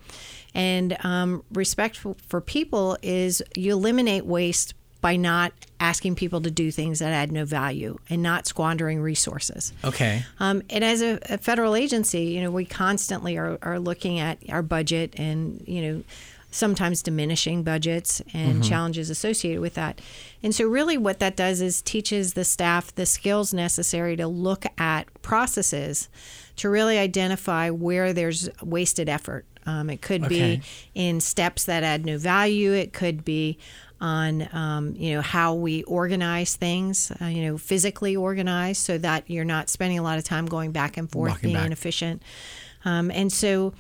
And 0.55 0.97
um, 1.05 1.45
respect 1.53 1.99
for, 1.99 2.17
for 2.29 2.41
people 2.41 2.97
is 3.03 3.43
you 3.55 3.73
eliminate 3.73 4.25
waste 4.25 4.73
by 5.03 5.17
not 5.17 5.53
asking 5.79 6.15
people 6.15 6.41
to 6.41 6.51
do 6.51 6.71
things 6.71 7.01
that 7.01 7.13
add 7.13 7.31
no 7.31 7.45
value 7.45 7.99
and 8.09 8.23
not 8.23 8.47
squandering 8.47 9.01
resources. 9.01 9.73
Okay. 9.85 10.25
Um, 10.41 10.63
and 10.71 10.83
as 10.83 11.03
a, 11.03 11.19
a 11.29 11.39
federal 11.39 11.77
agency, 11.77 12.25
you 12.25 12.41
know, 12.41 12.51
we 12.51 12.65
constantly 12.65 13.37
are, 13.37 13.59
are 13.63 13.79
looking 13.79 14.19
at 14.19 14.39
our 14.49 14.63
budget 14.63 15.15
and, 15.19 15.63
you 15.67 15.83
know, 15.83 16.03
sometimes 16.57 17.03
diminishing 17.03 17.63
budgets 17.63 18.23
and 18.33 18.65
challenges 18.65 19.11
associated 19.11 19.61
with 19.61 19.75
that. 19.75 20.01
And 20.43 20.55
so, 20.55 20.67
really, 20.67 20.97
what 20.97 21.19
that 21.21 21.37
does 21.37 21.61
is 21.61 21.83
teaches 21.83 22.35
the 22.35 22.45
staff 22.45 22.95
the 22.95 23.07
skills 23.07 23.53
necessary 23.55 24.17
to 24.17 24.27
look 24.27 24.65
at 24.79 25.05
processes 25.23 26.09
to 26.57 26.69
really 26.71 26.99
identify 26.99 27.71
where 27.71 28.13
there's 28.13 28.49
wasted 28.63 29.09
effort. 29.09 29.45
Um, 29.67 29.91
it 29.91 30.01
could 30.01 30.25
Okay. 30.25 30.57
be 30.57 30.63
in 30.95 31.21
steps 31.21 31.65
that 31.65 31.83
add 31.83 32.07
no 32.07 32.19
value. 32.19 32.73
It 32.73 32.93
could 32.93 33.25
be 33.25 33.59
on 34.01 34.49
um, 34.53 34.95
you 34.97 35.15
know 35.15 35.23
how 35.23 35.55
we 35.55 35.83
organize 35.85 36.55
things, 36.57 37.11
uh, 37.21 37.25
you 37.27 37.43
know 37.47 37.59
physically 37.59 38.15
organize, 38.15 38.79
so 38.79 38.97
that 38.99 39.25
you're 39.29 39.45
not 39.45 39.69
spending 39.69 39.99
a 39.99 40.03
lot 40.03 40.19
of 40.19 40.25
time 40.25 40.47
going 40.47 40.71
back 40.73 40.97
and 40.97 41.11
forth, 41.11 41.31
Walking 41.31 41.49
being 41.49 41.57
back. 41.57 41.67
inefficient. 41.67 42.23
Um, 42.85 43.11
and 43.11 43.33
so 43.33 43.75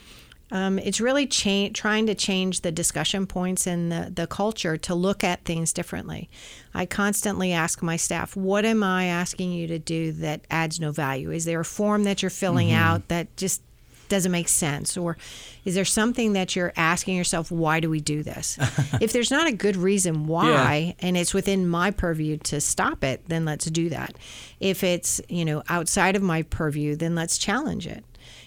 um, 0.52 0.78
it's 0.78 1.00
really 1.00 1.26
cha- 1.26 1.70
trying 1.74 2.06
to 2.06 2.14
change 2.14 2.60
the 2.60 2.70
discussion 2.70 3.26
points 3.26 3.66
and 3.66 3.90
the, 3.90 4.12
the 4.14 4.26
culture 4.26 4.76
to 4.76 4.94
look 4.94 5.24
at 5.24 5.44
things 5.44 5.72
differently. 5.72 6.28
I 6.72 6.86
constantly 6.86 7.52
ask 7.52 7.82
my 7.82 7.96
staff, 7.96 8.36
what 8.36 8.64
am 8.64 8.82
I 8.82 9.06
asking 9.06 9.52
you 9.52 9.66
to 9.66 9.78
do 9.78 10.12
that 10.12 10.42
adds 10.50 10.78
no 10.78 10.92
value? 10.92 11.30
Is 11.32 11.44
there 11.46 11.60
a 11.60 11.64
form 11.64 12.04
that 12.04 12.22
you're 12.22 12.30
filling 12.30 12.68
Mm-hmm. 12.68 12.76
out 12.76 13.08
that 13.08 13.36
just 13.36 13.60
doesn't 14.08 14.30
make 14.30 14.46
sense? 14.46 14.96
Or 14.96 15.16
is 15.64 15.74
there 15.74 15.84
something 15.84 16.34
that 16.34 16.54
you're 16.54 16.72
asking 16.76 17.16
yourself, 17.16 17.50
why 17.50 17.80
do 17.80 17.90
we 17.90 18.00
do 18.00 18.22
this? 18.22 18.56
if 19.00 19.12
there's 19.12 19.32
not 19.32 19.48
a 19.48 19.52
good 19.52 19.74
reason 19.76 20.28
why, 20.28 20.94
and 21.00 21.16
it's 21.16 21.34
within 21.34 21.66
my 21.66 21.90
purview 21.90 22.36
to 22.44 22.60
stop 22.60 23.02
it, 23.02 23.20
then 23.26 23.44
let's 23.44 23.64
do 23.66 23.88
that. 23.88 24.14
If 24.60 24.84
it's, 24.84 25.20
you 25.28 25.44
know, 25.44 25.64
outside 25.68 26.14
of 26.14 26.22
my 26.22 26.42
purview, 26.42 26.94
then 26.94 27.16
let's 27.16 27.36
challenge 27.36 27.88
it. 27.88 28.04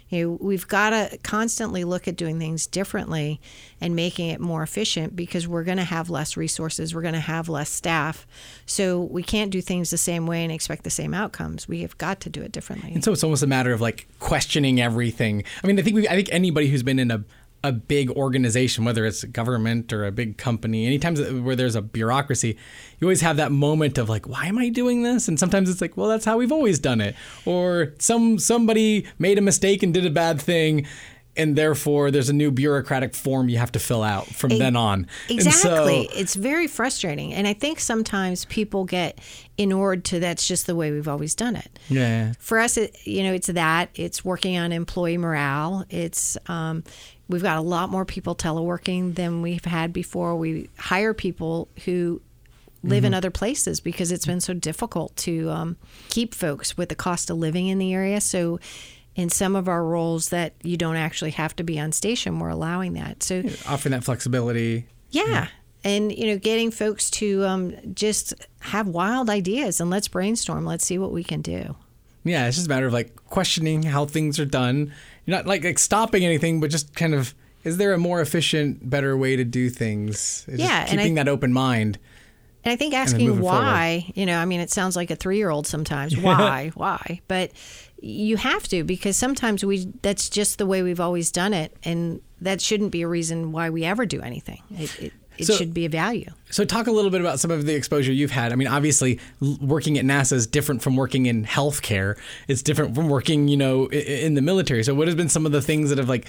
You 0.10 0.28
know, 0.28 0.38
we've 0.42 0.68
got 0.68 0.90
to 0.90 1.18
constantly 1.24 1.84
look 1.84 2.08
at 2.08 2.16
doing 2.16 2.40
things 2.40 2.68
differently 2.68 3.40
and 3.80 3.96
making 3.96 4.30
it 4.30 4.40
more 4.40 4.64
efficient 4.64 5.16
because 5.16 5.48
we're 5.48 5.64
going 5.64 5.78
to 5.78 5.84
have 5.84 6.10
less 6.10 6.36
resources, 6.36 6.94
we're 6.94 7.02
going 7.02 7.14
to 7.14 7.20
have 7.20 7.48
less 7.48 7.70
staff. 7.70 8.28
So 8.66 9.02
we 9.02 9.24
can't 9.24 9.52
do 9.52 9.62
things 9.62 9.90
the 9.90 9.98
same 9.98 10.26
way 10.26 10.44
and 10.44 10.52
expect 10.52 10.84
the 10.84 10.90
same 10.90 11.14
outcomes. 11.14 11.68
We 11.68 11.82
have 11.82 11.98
got 11.98 12.20
to 12.22 12.30
do 12.30 12.42
it 12.42 12.52
differently. 12.52 12.92
And 12.94 13.04
so 13.04 13.12
it's 13.12 13.24
almost 13.24 13.44
a 13.44 13.48
matter 13.48 13.72
of 13.72 13.82
like 13.82 14.08
questioning 14.20 14.82
everything. 14.82 15.44
I 15.64 15.68
mean, 15.68 15.80
I 15.80 15.84
think 15.84 15.96
we, 15.96 16.08
I 16.08 16.16
think 16.16 16.30
anybody 16.32 16.68
who's 16.70 16.84
been 16.84 17.00
in 17.00 17.12
a 17.12 17.24
a 17.64 17.72
big 17.74 18.10
organization, 18.12 18.86
whether 18.86 19.06
it's 19.06 19.24
government 19.26 19.92
or 19.92 20.06
a 20.06 20.12
big 20.12 20.38
company, 20.38 20.86
anytime 20.86 21.16
where 21.44 21.56
there's 21.56 21.76
a 21.76 21.82
bureaucracy, 21.82 22.58
you 23.00 23.06
always 23.08 23.22
have 23.22 23.38
that 23.38 23.52
moment 23.52 23.98
of 23.98 24.08
like, 24.08 24.28
why 24.28 24.46
am 24.46 24.58
I 24.58 24.70
doing 24.70 25.04
this? 25.04 25.28
And 25.28 25.38
sometimes 25.38 25.70
it's 25.70 25.82
like, 25.82 25.98
well, 25.98 26.08
that's 26.08 26.24
how 26.26 26.38
we've 26.38 26.52
always 26.54 26.80
done 26.80 27.02
it. 27.02 27.16
Or 27.46 27.94
some 28.00 28.40
somebody 28.40 29.06
made 29.18 29.38
a 29.38 29.42
mistake 29.42 29.84
and 29.84 29.94
did 29.94 30.06
a 30.06 30.10
bad 30.10 30.40
thing. 30.42 30.86
And 31.38 31.56
therefore, 31.56 32.12
there's 32.12 32.28
a 32.28 32.34
new 32.34 32.52
bureaucratic 32.52 33.16
form 33.16 33.48
you 33.48 33.60
have 33.60 33.72
to 33.74 33.80
fill 33.80 34.04
out 34.04 34.26
from 34.28 34.50
then 34.58 34.76
on. 34.76 35.08
And 35.30 35.42
so- 35.42 35.50
Exactly. 35.50 36.10
it's 36.14 36.36
very 36.36 36.68
frustrating. 36.68 37.34
And 37.34 37.48
I 37.48 37.54
think 37.54 37.80
sometimes 37.80 38.44
people 38.46 38.84
get 38.84 39.20
inured 39.58 40.04
to 40.06 40.20
that's 40.20 40.46
just 40.48 40.66
the 40.68 40.76
way 40.76 40.92
we've 40.92 41.08
always 41.08 41.36
done 41.36 41.56
it. 41.56 41.80
yeah. 41.88 42.34
For 42.40 42.60
us, 42.60 42.76
it, 42.76 42.98
you 43.06 43.24
know, 43.24 43.32
it's 43.34 43.48
that. 43.48 43.90
It's 43.96 44.26
working 44.26 44.58
on 44.58 44.74
employee 44.74 45.18
morale. 45.18 45.86
It's 45.90 46.38
um, 46.48 46.84
we've 47.30 47.44
got 47.44 47.58
a 47.58 47.62
lot 47.62 47.90
more 47.90 48.04
people 48.04 48.36
teleworking 48.36 49.16
than 49.16 49.42
we've 49.42 49.64
had 49.64 49.94
before. 49.94 50.36
We 50.36 50.70
hire 50.78 51.14
people 51.14 51.70
who 51.86 52.22
live 52.84 53.04
in 53.06 53.14
other 53.14 53.30
places 53.30 53.80
because 53.82 54.12
it's 54.12 54.26
been 54.26 54.40
so 54.42 54.54
difficult 54.54 55.16
to 55.18 55.50
um, 55.50 55.78
keep 56.10 56.34
folks 56.34 56.76
with 56.78 56.90
the 56.90 56.96
cost 56.96 57.30
of 57.30 57.38
living 57.38 57.68
in 57.68 57.78
the 57.78 57.94
area. 57.94 58.20
So. 58.20 58.60
In 59.16 59.28
some 59.28 59.58
of 59.58 59.68
our 59.68 59.84
roles 59.84 60.30
that 60.30 60.54
you 60.64 60.78
don't 60.78 60.96
actually 60.96 61.32
have 61.32 61.54
to 61.58 61.64
be 61.64 61.78
on 61.78 61.92
station, 61.92 62.40
we're 62.40 62.48
allowing 62.50 62.94
that. 62.94 63.22
So 63.22 63.44
Offering 63.68 63.92
that 63.92 64.06
flexibility. 64.06 64.86
yeah. 65.10 65.48
And 65.84 66.16
you 66.18 66.28
know, 66.28 66.38
getting 66.38 66.72
folks 66.72 67.10
to 67.12 67.44
um, 67.44 67.76
just 67.94 68.34
have 68.62 68.88
wild 68.88 69.30
ideas 69.30 69.82
and 69.82 69.90
let's 69.90 70.08
brainstorm. 70.08 70.64
Let's 70.64 70.86
see 70.86 70.98
what 70.98 71.12
we 71.12 71.26
can 71.26 71.42
do. 71.42 71.76
Yeah, 72.24 72.48
it's 72.48 72.56
just 72.56 72.68
a 72.68 72.70
matter 72.70 72.86
of 72.86 72.94
like 72.94 73.14
questioning 73.26 73.84
how 73.84 74.06
things 74.06 74.40
are 74.40 74.46
done. 74.46 74.94
You're 75.30 75.38
not 75.38 75.46
like, 75.46 75.64
like 75.64 75.78
stopping 75.78 76.26
anything, 76.26 76.60
but 76.60 76.72
just 76.72 76.96
kind 76.96 77.14
of 77.14 77.36
is 77.64 77.78
there 77.78 77.94
a 77.94 78.00
more 78.00 78.20
efficient, 78.20 78.90
better 78.90 79.16
way 79.16 79.36
to 79.36 79.44
do 79.44 79.70
things? 79.70 80.44
It's 80.48 80.60
Yeah, 80.60 80.82
just 80.82 80.92
and 80.94 81.00
I- 81.00 81.04
keeping 81.04 81.14
that 81.16 81.28
open 81.28 81.54
mind. 81.54 82.00
And 82.64 82.72
I 82.74 82.76
think 82.76 82.96
asking 82.96 83.40
why, 83.40 84.12
you 84.16 84.26
know, 84.26 84.38
I 84.40 84.46
mean, 84.46 84.60
it 84.60 84.72
sounds 84.72 84.96
like 84.96 85.12
a 85.12 85.16
three 85.16 85.38
year 85.38 85.52
old 85.52 85.68
sometimes. 85.68 86.18
Why? 86.22 86.72
why? 86.74 87.22
But 87.28 87.52
you 88.02 88.38
have 88.38 88.64
to 88.70 88.84
because 88.84 89.16
sometimes 89.18 89.64
we 89.64 89.86
that's 90.02 90.30
just 90.30 90.58
the 90.58 90.66
way 90.66 90.82
we've 90.82 91.00
always 91.00 91.32
done 91.32 91.54
it. 91.54 91.76
And 91.84 92.22
that 92.42 92.60
shouldn't 92.60 92.90
be 92.92 93.04
a 93.04 93.08
reason 93.08 93.52
why 93.52 93.70
we 93.70 93.86
ever 93.86 94.06
do 94.08 94.20
anything. 94.22 94.64
It, 94.72 95.00
it, 95.00 95.14
it 95.40 95.46
So- 95.46 95.56
should 95.56 95.74
be 95.74 95.86
a 95.86 95.90
value. 95.90 96.30
So, 96.52 96.66
talk 96.66 96.88
a 96.88 96.92
little 96.92 97.12
bit 97.12 97.22
about 97.22 97.40
some 97.40 97.52
of 97.52 97.66
the 97.66 97.76
exposure 97.76 98.12
you've 98.12 98.32
had. 98.32 98.52
I 98.52 98.56
mean, 98.56 98.68
obviously, 98.68 99.20
working 99.62 99.98
at 99.98 100.06
NASA 100.06 100.34
is 100.34 100.48
different 100.48 100.82
from 100.82 100.96
working 100.96 101.26
in 101.28 101.46
healthcare. 101.46 102.16
It's 102.48 102.62
different 102.62 102.96
from 102.96 103.08
working, 103.10 103.48
you 103.48 103.58
know, 103.58 103.86
in 103.88 104.34
the 104.34 104.42
military. 104.42 104.84
So, 104.84 104.94
what 104.96 105.08
has 105.08 105.16
been 105.16 105.30
some 105.30 105.46
of 105.46 105.52
the 105.52 105.62
things 105.62 105.90
that 105.90 105.98
have 106.00 106.10
like, 106.10 106.28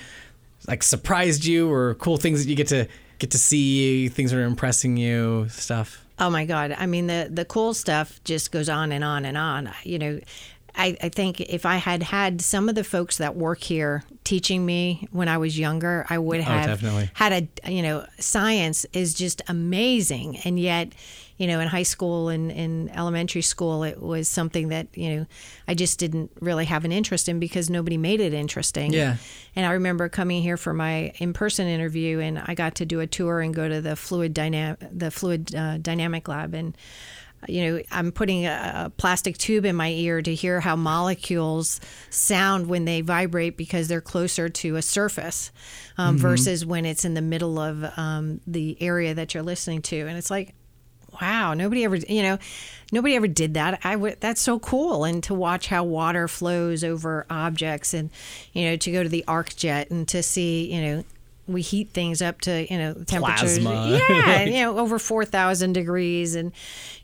like 0.69 0.83
surprised 0.83 1.45
you, 1.45 1.71
or 1.71 1.95
cool 1.95 2.17
things 2.17 2.43
that 2.45 2.51
you 2.51 2.57
get 2.57 2.69
to 2.69 2.87
get 3.19 3.31
to 3.33 3.39
see, 3.39 4.09
things 4.09 4.31
that 4.31 4.39
are 4.39 4.45
impressing 4.45 4.97
you, 4.97 5.47
stuff? 5.51 6.05
Oh 6.19 6.29
my 6.29 6.45
God. 6.45 6.77
I 6.79 6.85
mean, 6.87 7.07
the, 7.07 7.29
the 7.33 7.47
cool 7.47 7.73
stuff 7.73 8.21
just 8.25 8.53
goes 8.53 8.69
on 8.69 8.93
and 8.93 9.03
on 9.03 9.25
and 9.25 9.39
on. 9.39 9.71
You 9.85 9.99
know, 9.99 10.21
I, 10.75 10.97
I 11.03 11.09
think 11.09 11.41
if 11.41 11.67
I 11.67 11.77
had 11.77 12.03
had 12.03 12.41
some 12.41 12.69
of 12.69 12.75
the 12.75 12.85
folks 12.85 13.19
that 13.19 13.37
work 13.37 13.63
here 13.63 14.05
teaching 14.25 14.65
me 14.65 15.09
when 15.11 15.29
I 15.29 15.39
was 15.39 15.59
younger, 15.59 16.07
I 16.09 16.19
would 16.19 16.41
have 16.41 16.67
definitely. 16.67 17.11
had 17.15 17.51
a, 17.65 17.73
you 17.73 17.83
know, 17.83 18.07
science 18.19 18.87
is 18.93 19.15
just 19.15 19.43
amazing. 19.49 20.39
And 20.39 20.59
yet, 20.59 20.93
you 21.37 21.47
know, 21.47 21.59
in 21.59 21.69
high 21.69 21.85
school 21.85 22.29
and 22.29 22.53
in 22.53 22.91
elementary 22.91 23.41
school, 23.41 23.83
it 23.83 24.01
was 24.01 24.29
something 24.29 24.69
that, 24.69 24.89
you 24.95 25.17
know, 25.17 25.27
I 25.67 25.75
just 25.75 25.99
didn't 25.99 26.31
really 26.41 26.67
have 26.67 26.85
an 26.85 26.93
interest 26.93 27.29
in 27.29 27.41
because 27.41 27.71
nobody 27.71 27.97
made 27.97 28.21
it 28.21 28.35
interesting. 28.35 28.93
Yeah. 28.93 29.17
And 29.57 29.65
I 29.65 29.73
remember 29.73 30.09
coming 30.11 30.43
here 30.43 30.59
for 30.59 30.75
my 30.75 31.13
in-person 31.17 31.67
interview, 31.67 32.21
and 32.21 32.39
I 32.39 32.55
got 32.55 32.75
to 32.77 32.85
do 32.85 33.01
a 33.01 33.07
tour 33.07 33.41
and 33.41 33.55
go 33.55 33.69
to 33.69 33.81
the 33.81 33.97
fluid 33.97 34.35
dynamic, 34.35 34.81
the 34.93 35.11
fluid 35.11 35.55
uh, 35.55 35.79
dynamic 35.79 36.29
lab, 36.29 36.55
and 36.55 36.77
you 37.49 37.65
know, 37.65 37.83
I'm 37.91 38.13
putting 38.13 38.47
a, 38.47 38.73
a 38.87 38.91
plastic 38.91 39.39
tube 39.39 39.65
in 39.65 39.77
my 39.77 39.89
ear 39.89 40.21
to 40.23 40.35
hear 40.35 40.61
how 40.61 40.77
molecules 40.77 41.81
sound 42.11 42.67
when 42.67 42.85
they 42.85 43.01
vibrate 43.01 43.57
because 43.57 43.89
they're 43.89 44.01
closer 44.01 44.49
to 44.49 44.77
a 44.77 44.83
surface 44.83 45.51
um, 45.97 46.19
versus 46.19 46.65
when 46.67 46.85
it's 46.85 47.05
in 47.05 47.15
the 47.15 47.23
middle 47.23 47.59
of 47.59 47.85
um, 47.97 48.41
the 48.47 48.77
area 48.81 49.15
that 49.15 49.35
you're 49.35 49.43
listening 49.43 49.83
to. 49.83 50.01
And 50.01 50.17
it's 50.19 50.31
like, 50.31 50.55
wow, 51.21 51.55
nobody 51.55 51.85
ever, 51.85 51.97
you 51.97 52.23
know, 52.23 52.39
nobody 52.93 53.17
ever 53.17 53.27
did 53.27 53.55
that. 53.55 53.81
I 53.85 53.97
would, 53.97 54.21
that's 54.21 54.41
so 54.41 54.59
cool. 54.59 55.05
And 55.05 55.23
to 55.25 55.35
watch 55.35 55.69
how 55.69 55.85
water 55.85 56.29
flows 56.29 56.85
over 56.85 57.27
objects 57.31 57.95
and, 57.95 58.11
you 58.53 58.67
know, 58.67 58.77
to 58.77 58.93
go 58.93 59.03
to 59.03 59.09
the 59.09 59.25
arc 59.27 59.57
jet 59.57 59.91
and 59.91 60.07
to 60.09 60.23
see, 60.23 60.73
you 60.73 60.81
know, 60.81 61.05
we 61.47 61.63
heat 61.63 61.91
things 61.91 62.23
up 62.23 62.41
to, 62.43 62.71
you 62.71 62.79
know, 62.79 62.95
temperatures. 63.07 63.59
Plasma. 63.59 63.99
Yeah, 64.09 64.43
you 64.45 64.63
know, 64.63 64.79
over 64.79 64.99
4,000 64.99 65.73
degrees. 65.73 66.35
And, 66.35 66.53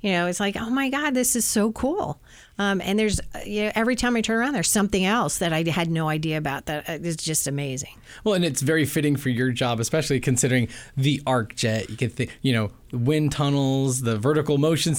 you 0.00 0.12
know, 0.12 0.26
it's 0.26 0.40
like, 0.40 0.56
oh 0.56 0.70
my 0.70 0.88
God, 0.88 1.14
this 1.14 1.36
is 1.36 1.44
so 1.44 1.72
cool. 1.72 2.20
Um, 2.58 2.80
and 2.80 2.98
there's, 2.98 3.20
you 3.44 3.64
know, 3.64 3.72
every 3.74 3.96
time 3.96 4.16
I 4.16 4.22
turn 4.22 4.38
around, 4.38 4.54
there's 4.54 4.70
something 4.70 5.04
else 5.04 5.38
that 5.38 5.52
I 5.52 5.62
had 5.68 5.90
no 5.90 6.08
idea 6.08 6.38
about 6.38 6.66
that 6.66 6.88
uh, 6.88 6.98
just 6.98 7.46
amazing. 7.46 7.90
Well, 8.24 8.34
and 8.34 8.44
it's 8.44 8.62
very 8.62 8.86
fitting 8.86 9.16
for 9.16 9.28
your 9.28 9.50
job, 9.50 9.78
especially 9.78 10.20
considering 10.20 10.68
the 10.96 11.20
arc 11.26 11.54
jet. 11.54 11.90
You 11.90 11.96
can 11.96 12.08
think, 12.08 12.38
you 12.40 12.54
know, 12.54 12.70
wind 12.92 13.32
tunnels, 13.32 14.02
the 14.02 14.16
vertical 14.16 14.58
motion 14.58 14.94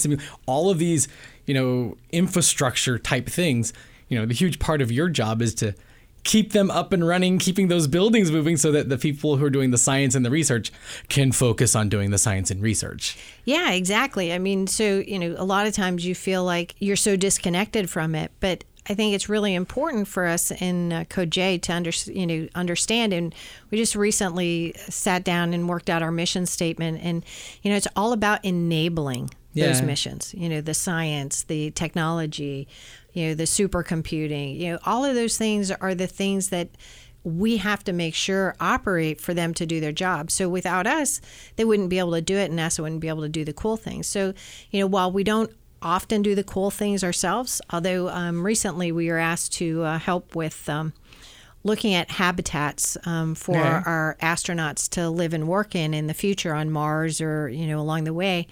all 0.46 0.70
of 0.70 0.78
these, 0.78 1.08
you 1.46 1.54
know, 1.54 1.98
infrastructure 2.12 3.00
type 3.00 3.28
things. 3.28 3.74
You 4.10 4.20
know, 4.20 4.26
the 4.26 4.34
huge 4.34 4.60
part 4.60 4.82
of 4.82 4.92
your 4.92 5.10
job 5.10 5.42
is 5.42 5.56
to 5.56 5.74
keep 6.28 6.52
them 6.52 6.70
up 6.70 6.92
and 6.92 7.08
running, 7.08 7.40
keeping 7.40 7.70
those 7.70 7.88
buildings 7.88 8.30
moving 8.30 8.58
so 8.58 8.72
that 8.74 8.90
the 8.90 8.98
people 8.98 9.38
who 9.38 9.46
are 9.46 9.50
doing 9.50 9.72
the 9.72 9.78
science 9.78 10.14
and 10.14 10.26
the 10.26 10.30
research 10.30 10.72
can 11.08 11.32
focus 11.32 11.74
on 11.74 11.88
doing 11.88 12.12
the 12.12 12.18
science 12.18 12.52
and 12.52 12.62
research. 12.62 13.18
Yeah, 13.46 13.72
exactly. 13.72 14.34
I 14.34 14.38
mean, 14.38 14.68
so, 14.68 15.00
you 15.00 15.18
know, 15.18 15.36
a 15.38 15.46
lot 15.46 15.66
of 15.68 15.74
times 15.74 16.06
you 16.06 16.14
feel 16.14 16.44
like 16.44 16.76
you're 16.80 16.98
so 16.98 17.16
disconnected 17.16 17.90
from 17.90 18.14
it, 18.14 18.32
but 18.42 18.66
I 18.90 18.94
think 18.94 19.16
it's 19.16 19.30
really 19.30 19.56
important 19.56 20.08
for 20.08 20.26
us 20.26 20.52
in 20.52 20.94
uh, 20.94 21.06
Code 21.06 21.32
J 21.32 21.58
to 21.60 21.74
under, 21.74 21.92
you 22.06 22.28
know, 22.28 22.48
understand. 22.56 23.14
And 23.14 23.34
we 23.72 23.78
just 23.78 23.96
recently 23.96 24.74
sat 24.90 25.24
down 25.24 25.54
and 25.54 25.68
worked 25.68 25.90
out 25.90 26.02
our 26.02 26.12
mission 26.12 26.46
statement. 26.46 27.00
And, 27.02 27.24
you 27.64 27.72
know, 27.72 27.78
it's 27.78 27.88
all 27.96 28.12
about 28.12 28.44
enabling 28.44 29.30
those 29.56 29.82
missions, 29.82 30.36
you 30.38 30.48
know, 30.48 30.62
the 30.62 30.76
science, 30.76 31.42
the 31.44 31.72
technology, 31.72 32.68
you 33.18 33.30
know, 33.30 33.34
the 33.34 33.46
supercomputing, 33.46 34.60
you 34.60 34.72
know, 34.72 34.80
all 34.86 35.04
of 35.04 35.16
those 35.16 35.40
things 35.40 35.72
are 35.72 35.96
the 35.96 36.06
things 36.06 36.50
that 36.50 36.70
we 37.24 37.58
have 37.58 37.84
to 37.86 37.92
make 37.92 38.14
sure 38.14 38.56
operate 38.60 39.20
for 39.20 39.34
them 39.34 39.56
to 39.56 39.66
do 39.66 39.80
their 39.80 39.92
job. 39.92 40.30
So 40.30 40.48
without 40.48 40.86
us, 40.86 41.20
they 41.56 41.66
wouldn't 41.66 41.90
be 41.90 41.98
able 41.98 42.12
to 42.12 42.22
do 42.22 42.38
it, 42.38 42.52
and 42.52 42.60
NASA 42.60 42.82
wouldn't 42.82 43.02
be 43.02 43.08
able 43.08 43.24
to 43.24 43.30
do 43.30 43.44
the 43.44 43.54
cool 43.54 43.76
things. 43.76 44.06
So, 44.06 44.36
you 44.70 44.80
know, 44.80 44.86
while 44.86 45.12
we 45.12 45.24
don't 45.24 45.50
often 45.82 46.22
do 46.22 46.36
the 46.36 46.44
cool 46.44 46.70
things 46.70 47.04
ourselves, 47.04 47.60
although 47.72 48.08
um, 48.10 48.46
recently 48.46 48.92
we 48.92 49.10
were 49.10 49.18
asked 49.18 49.52
to 49.54 49.82
uh, 49.82 49.98
help 49.98 50.36
with. 50.36 50.70
Um, 50.70 50.94
looking 51.64 51.96
at 51.96 52.10
habitats 52.12 52.98
um, 53.06 53.36
for 53.36 53.58
Okay. 53.58 53.90
our 53.90 54.16
astronauts 54.22 54.88
to 54.88 55.10
live 55.10 55.34
and 55.34 55.50
work 55.50 55.76
in 55.76 55.94
in 55.94 56.08
the 56.08 56.14
future 56.14 56.54
on 56.54 56.72
Mars 56.72 57.20
or 57.20 57.50
you 57.50 57.68
know 57.68 57.80
along 57.80 58.06
the 58.06 58.14
way, 58.14 58.48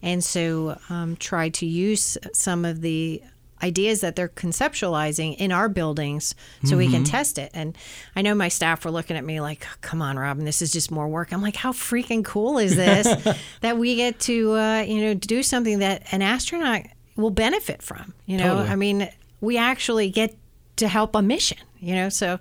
and 0.00 0.22
so 0.22 0.78
um, 0.88 1.16
try 1.16 1.48
to 1.48 1.66
use 1.66 2.16
some 2.32 2.64
of 2.64 2.80
the 2.82 3.20
ideas 3.62 4.00
that 4.00 4.16
they're 4.16 4.28
conceptualizing 4.28 5.36
in 5.36 5.52
our 5.52 5.68
buildings 5.68 6.34
so 6.64 6.76
we 6.76 6.88
can 6.88 7.04
test 7.04 7.38
it. 7.38 7.50
And 7.54 7.76
I 8.16 8.22
know 8.22 8.34
my 8.34 8.48
staff 8.48 8.84
were 8.84 8.90
looking 8.90 9.16
at 9.16 9.24
me 9.24 9.40
like, 9.40 9.66
"Come 9.80 10.02
on, 10.02 10.18
Robin, 10.18 10.44
this 10.44 10.62
is 10.62 10.72
just 10.72 10.90
more 10.90 11.08
work." 11.08 11.32
I'm 11.32 11.42
like, 11.42 11.56
"How 11.56 11.72
freaking 11.72 12.24
cool 12.24 12.58
is 12.58 12.76
this 12.76 13.06
that 13.60 13.78
we 13.78 13.96
get 13.96 14.18
to 14.20 14.52
uh, 14.52 14.80
you 14.82 15.00
know 15.02 15.14
do 15.14 15.42
something 15.42 15.78
that 15.78 16.02
an 16.12 16.22
astronaut 16.22 16.82
will 17.16 17.30
benefit 17.30 17.82
from?" 17.82 18.14
You 18.26 18.38
know, 18.38 18.56
Totally. 18.56 18.68
I 18.68 18.76
mean, 18.76 19.08
we 19.40 19.58
actually 19.58 20.10
get 20.10 20.36
to 20.76 20.88
help 20.88 21.14
a 21.14 21.22
mission. 21.22 21.58
You 21.78 21.96
know, 21.96 22.08
so 22.10 22.38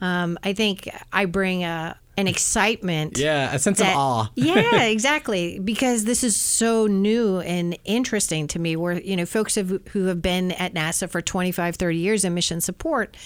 um, 0.00 0.38
I 0.42 0.52
think 0.52 0.88
I 1.12 1.26
bring 1.26 1.62
a, 1.62 1.96
an 2.16 2.28
excitement. 2.28 3.18
Yeah, 3.18 3.54
a 3.54 3.58
sense 3.58 3.78
that- 3.78 3.92
of 3.92 3.96
awe. 3.96 4.30
yeah, 4.34 4.82
exactly. 4.84 5.58
Because 5.58 6.04
this 6.04 6.22
is 6.22 6.36
so 6.36 6.86
new 6.86 7.40
and 7.40 7.78
interesting 7.84 8.46
to 8.48 8.58
me. 8.58 8.76
Where 8.76 9.00
you 9.00 9.16
know, 9.16 9.26
folks 9.26 9.54
have, 9.54 9.80
who 9.92 10.06
have 10.06 10.20
been 10.20 10.52
at 10.52 10.74
NASA 10.74 11.08
for 11.08 11.20
25, 11.22 11.76
30 11.76 11.96
years 11.96 12.24
in 12.24 12.34
mission 12.34 12.60
support 12.60 13.16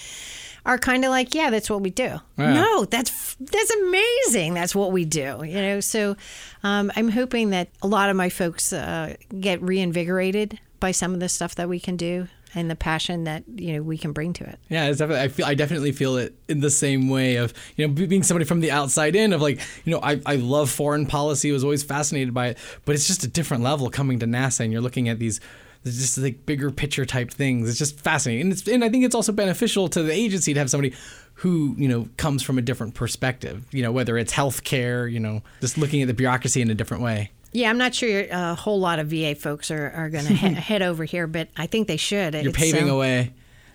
are 0.65 0.77
kind 0.77 1.05
of 1.05 1.11
like, 1.11 1.33
yeah, 1.33 1.49
that's 1.49 1.69
what 1.69 1.81
we 1.81 1.89
do. 1.89 2.19
No, 2.37 2.83
that's 2.85 3.35
that's 3.35 3.71
amazing. 3.71 4.53
That's 4.53 4.75
what 4.75 4.91
we 4.91 5.05
do. 5.05 5.41
You 5.45 5.61
know, 5.61 5.79
so 5.79 6.17
um, 6.63 6.91
I'm 6.95 7.07
hoping 7.09 7.51
that 7.51 7.69
a 7.81 7.87
lot 7.87 8.09
of 8.09 8.17
my 8.17 8.29
folks 8.29 8.73
uh, 8.73 9.15
get 9.39 9.61
reinvigorated 9.61 10.59
by 10.79 10.91
some 10.91 11.13
of 11.13 11.19
the 11.21 11.29
stuff 11.29 11.55
that 11.55 11.69
we 11.69 11.79
can 11.79 11.95
do 11.95 12.27
and 12.55 12.69
the 12.69 12.75
passion 12.75 13.25
that 13.25 13.43
you 13.47 13.73
know 13.73 13.81
we 13.81 13.97
can 13.97 14.13
bring 14.13 14.33
to 14.33 14.43
it. 14.43 14.59
Yeah, 14.69 14.87
it's 14.87 14.99
definitely. 14.99 15.23
I 15.23 15.27
feel. 15.27 15.45
I 15.45 15.53
definitely 15.53 15.91
feel 15.91 16.17
it 16.17 16.35
in 16.47 16.59
the 16.59 16.69
same 16.69 17.09
way 17.09 17.37
of 17.37 17.53
you 17.75 17.87
know 17.87 17.93
being 17.93 18.23
somebody 18.23 18.45
from 18.45 18.59
the 18.59 18.71
outside 18.71 19.15
in 19.15 19.33
of 19.33 19.41
like 19.41 19.59
you 19.85 19.91
know 19.91 19.99
I, 20.01 20.21
I 20.25 20.35
love 20.35 20.69
foreign 20.69 21.05
policy. 21.05 21.51
Was 21.51 21.63
always 21.63 21.83
fascinated 21.83 22.33
by 22.33 22.47
it, 22.49 22.57
but 22.85 22.95
it's 22.95 23.07
just 23.07 23.23
a 23.23 23.27
different 23.27 23.63
level 23.63 23.89
coming 23.89 24.19
to 24.19 24.25
NASA, 24.25 24.61
and 24.61 24.71
you're 24.71 24.81
looking 24.81 25.09
at 25.09 25.19
these. 25.19 25.39
Just 25.85 26.17
like 26.17 26.45
bigger 26.45 26.69
picture 26.69 27.05
type 27.05 27.31
things. 27.31 27.69
It's 27.69 27.77
just 27.77 27.99
fascinating, 28.01 28.41
and 28.41 28.51
it's 28.51 28.67
and 28.67 28.83
I 28.83 28.89
think 28.89 29.05
it's 29.05 29.15
also 29.15 29.31
beneficial 29.31 29.87
to 29.89 30.03
the 30.03 30.11
agency 30.11 30.53
to 30.53 30.59
have 30.59 30.69
somebody 30.69 30.93
who 31.35 31.75
you 31.77 31.87
know 31.87 32.09
comes 32.17 32.43
from 32.43 32.57
a 32.57 32.61
different 32.61 32.93
perspective. 32.93 33.65
You 33.71 33.83
know, 33.83 33.91
whether 33.91 34.17
it's 34.17 34.33
healthcare, 34.33 35.09
you 35.09 35.19
know, 35.19 35.43
just 35.61 35.77
looking 35.77 36.01
at 36.01 36.07
the 36.07 36.13
bureaucracy 36.13 36.61
in 36.61 36.69
a 36.69 36.75
different 36.75 37.03
way. 37.03 37.31
Yeah, 37.57 37.71
I'm 37.71 37.79
not 37.79 37.95
sure 37.95 38.25
a 38.29 38.53
whole 38.53 38.79
lot 38.79 38.99
of 38.99 39.07
VA 39.07 39.33
folks 39.33 39.71
are, 39.71 39.89
are 39.89 40.11
going 40.11 40.25
to 40.25 40.33
he- 40.33 40.53
head 40.53 40.83
over 40.83 41.05
here, 41.05 41.25
but 41.25 41.47
I 41.57 41.65
think 41.65 41.87
they 41.87 41.97
should. 41.97 42.35
You're 42.35 42.49
It's, 42.49 42.57
paving 42.57 42.83
um, 42.83 42.89
a 42.89 42.97
way. 42.97 43.33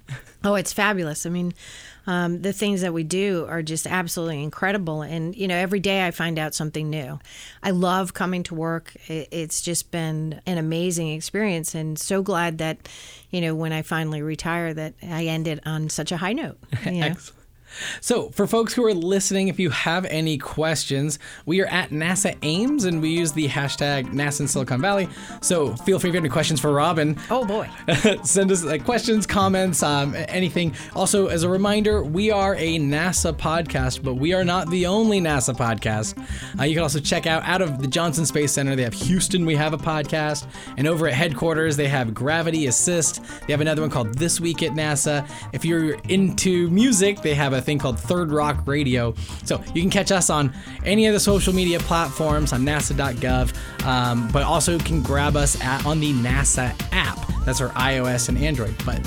Oh, 0.44 0.56
it's 0.56 0.72
fabulous. 0.72 1.24
I 1.24 1.30
mean, 1.30 1.54
um, 2.04 2.42
the 2.42 2.52
things 2.52 2.80
that 2.80 2.92
we 2.92 3.04
do 3.04 3.46
are 3.48 3.62
just 3.62 3.86
absolutely 3.86 4.42
incredible. 4.42 5.02
And, 5.02 5.36
you 5.36 5.46
know, 5.46 5.54
every 5.54 5.78
day 5.78 6.04
I 6.04 6.10
find 6.10 6.36
out 6.36 6.52
something 6.52 6.90
new. 6.90 7.20
I 7.62 7.70
love 7.70 8.12
coming 8.12 8.42
to 8.44 8.54
work. 8.56 8.92
It's 9.06 9.60
just 9.60 9.92
been 9.92 10.40
an 10.44 10.58
amazing 10.58 11.10
experience 11.12 11.76
and 11.76 11.96
so 11.96 12.22
glad 12.22 12.58
that, 12.58 12.88
you 13.30 13.40
know, 13.40 13.54
when 13.54 13.72
I 13.72 13.82
finally 13.82 14.20
retire, 14.20 14.74
that 14.74 14.94
I 15.00 15.26
ended 15.26 15.60
on 15.64 15.88
such 15.90 16.10
a 16.10 16.16
high 16.16 16.32
note. 16.32 16.58
You 16.84 17.00
know? 17.00 17.06
Excellent. 17.06 17.41
So, 18.00 18.30
for 18.30 18.46
folks 18.46 18.74
who 18.74 18.84
are 18.84 18.94
listening, 18.94 19.48
if 19.48 19.58
you 19.58 19.70
have 19.70 20.04
any 20.06 20.38
questions, 20.38 21.18
we 21.46 21.60
are 21.60 21.66
at 21.66 21.90
NASA 21.90 22.36
Ames 22.42 22.84
and 22.84 23.00
we 23.00 23.10
use 23.10 23.32
the 23.32 23.48
hashtag 23.48 24.12
NASA 24.12 24.40
in 24.40 24.48
Silicon 24.48 24.80
Valley. 24.80 25.08
So, 25.40 25.74
feel 25.76 25.98
free 25.98 26.10
if 26.10 26.14
you 26.14 26.18
have 26.18 26.24
any 26.24 26.32
questions 26.32 26.60
for 26.60 26.72
Robin. 26.72 27.18
Oh, 27.30 27.44
boy. 27.44 27.68
Send 28.22 28.50
us 28.52 28.64
like 28.64 28.84
questions, 28.84 29.26
comments, 29.26 29.82
um, 29.82 30.14
anything. 30.28 30.74
Also, 30.94 31.28
as 31.28 31.42
a 31.42 31.48
reminder, 31.48 32.02
we 32.02 32.30
are 32.30 32.54
a 32.56 32.78
NASA 32.78 33.32
podcast, 33.32 34.02
but 34.02 34.14
we 34.14 34.32
are 34.32 34.44
not 34.44 34.68
the 34.70 34.86
only 34.86 35.20
NASA 35.20 35.54
podcast. 35.54 36.18
Uh, 36.58 36.64
you 36.64 36.74
can 36.74 36.82
also 36.82 37.00
check 37.00 37.26
out 37.26 37.42
out 37.44 37.62
of 37.62 37.80
the 37.80 37.88
Johnson 37.88 38.26
Space 38.26 38.52
Center. 38.52 38.76
They 38.76 38.82
have 38.82 38.94
Houston. 38.94 39.46
We 39.46 39.56
have 39.56 39.72
a 39.72 39.78
podcast, 39.78 40.46
and 40.76 40.86
over 40.86 41.06
at 41.06 41.14
headquarters 41.14 41.76
they 41.76 41.88
have 41.88 42.12
Gravity 42.14 42.66
Assist. 42.66 43.22
They 43.46 43.52
have 43.52 43.60
another 43.60 43.82
one 43.82 43.90
called 43.90 44.14
This 44.14 44.40
Week 44.40 44.62
at 44.62 44.72
NASA. 44.72 45.28
If 45.52 45.64
you're 45.64 45.94
into 46.08 46.68
music, 46.70 47.22
they 47.22 47.34
have 47.34 47.52
a 47.52 47.61
thing 47.62 47.78
called 47.78 47.98
Third 47.98 48.30
Rock 48.30 48.66
Radio. 48.66 49.14
So 49.44 49.62
you 49.74 49.80
can 49.80 49.90
catch 49.90 50.12
us 50.12 50.30
on 50.30 50.52
any 50.84 51.06
of 51.06 51.14
the 51.14 51.20
social 51.20 51.54
media 51.54 51.78
platforms 51.80 52.52
on 52.52 52.62
NASA.gov, 52.62 53.84
um, 53.86 54.30
but 54.32 54.42
also 54.42 54.78
can 54.78 55.02
grab 55.02 55.36
us 55.36 55.60
at, 55.62 55.84
on 55.86 56.00
the 56.00 56.12
NASA 56.12 56.74
app. 56.92 57.18
That's 57.44 57.60
our 57.60 57.70
iOS 57.70 58.28
and 58.28 58.38
Android. 58.38 58.74
But 58.84 59.00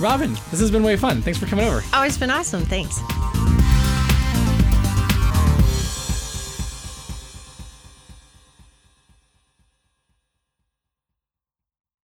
Robin, 0.00 0.32
this 0.50 0.60
has 0.60 0.70
been 0.70 0.82
way 0.82 0.96
fun. 0.96 1.22
Thanks 1.22 1.38
for 1.38 1.46
coming 1.46 1.66
over. 1.66 1.82
Oh, 1.92 2.02
it's 2.02 2.18
been 2.18 2.30
awesome. 2.30 2.64
Thanks. 2.64 3.00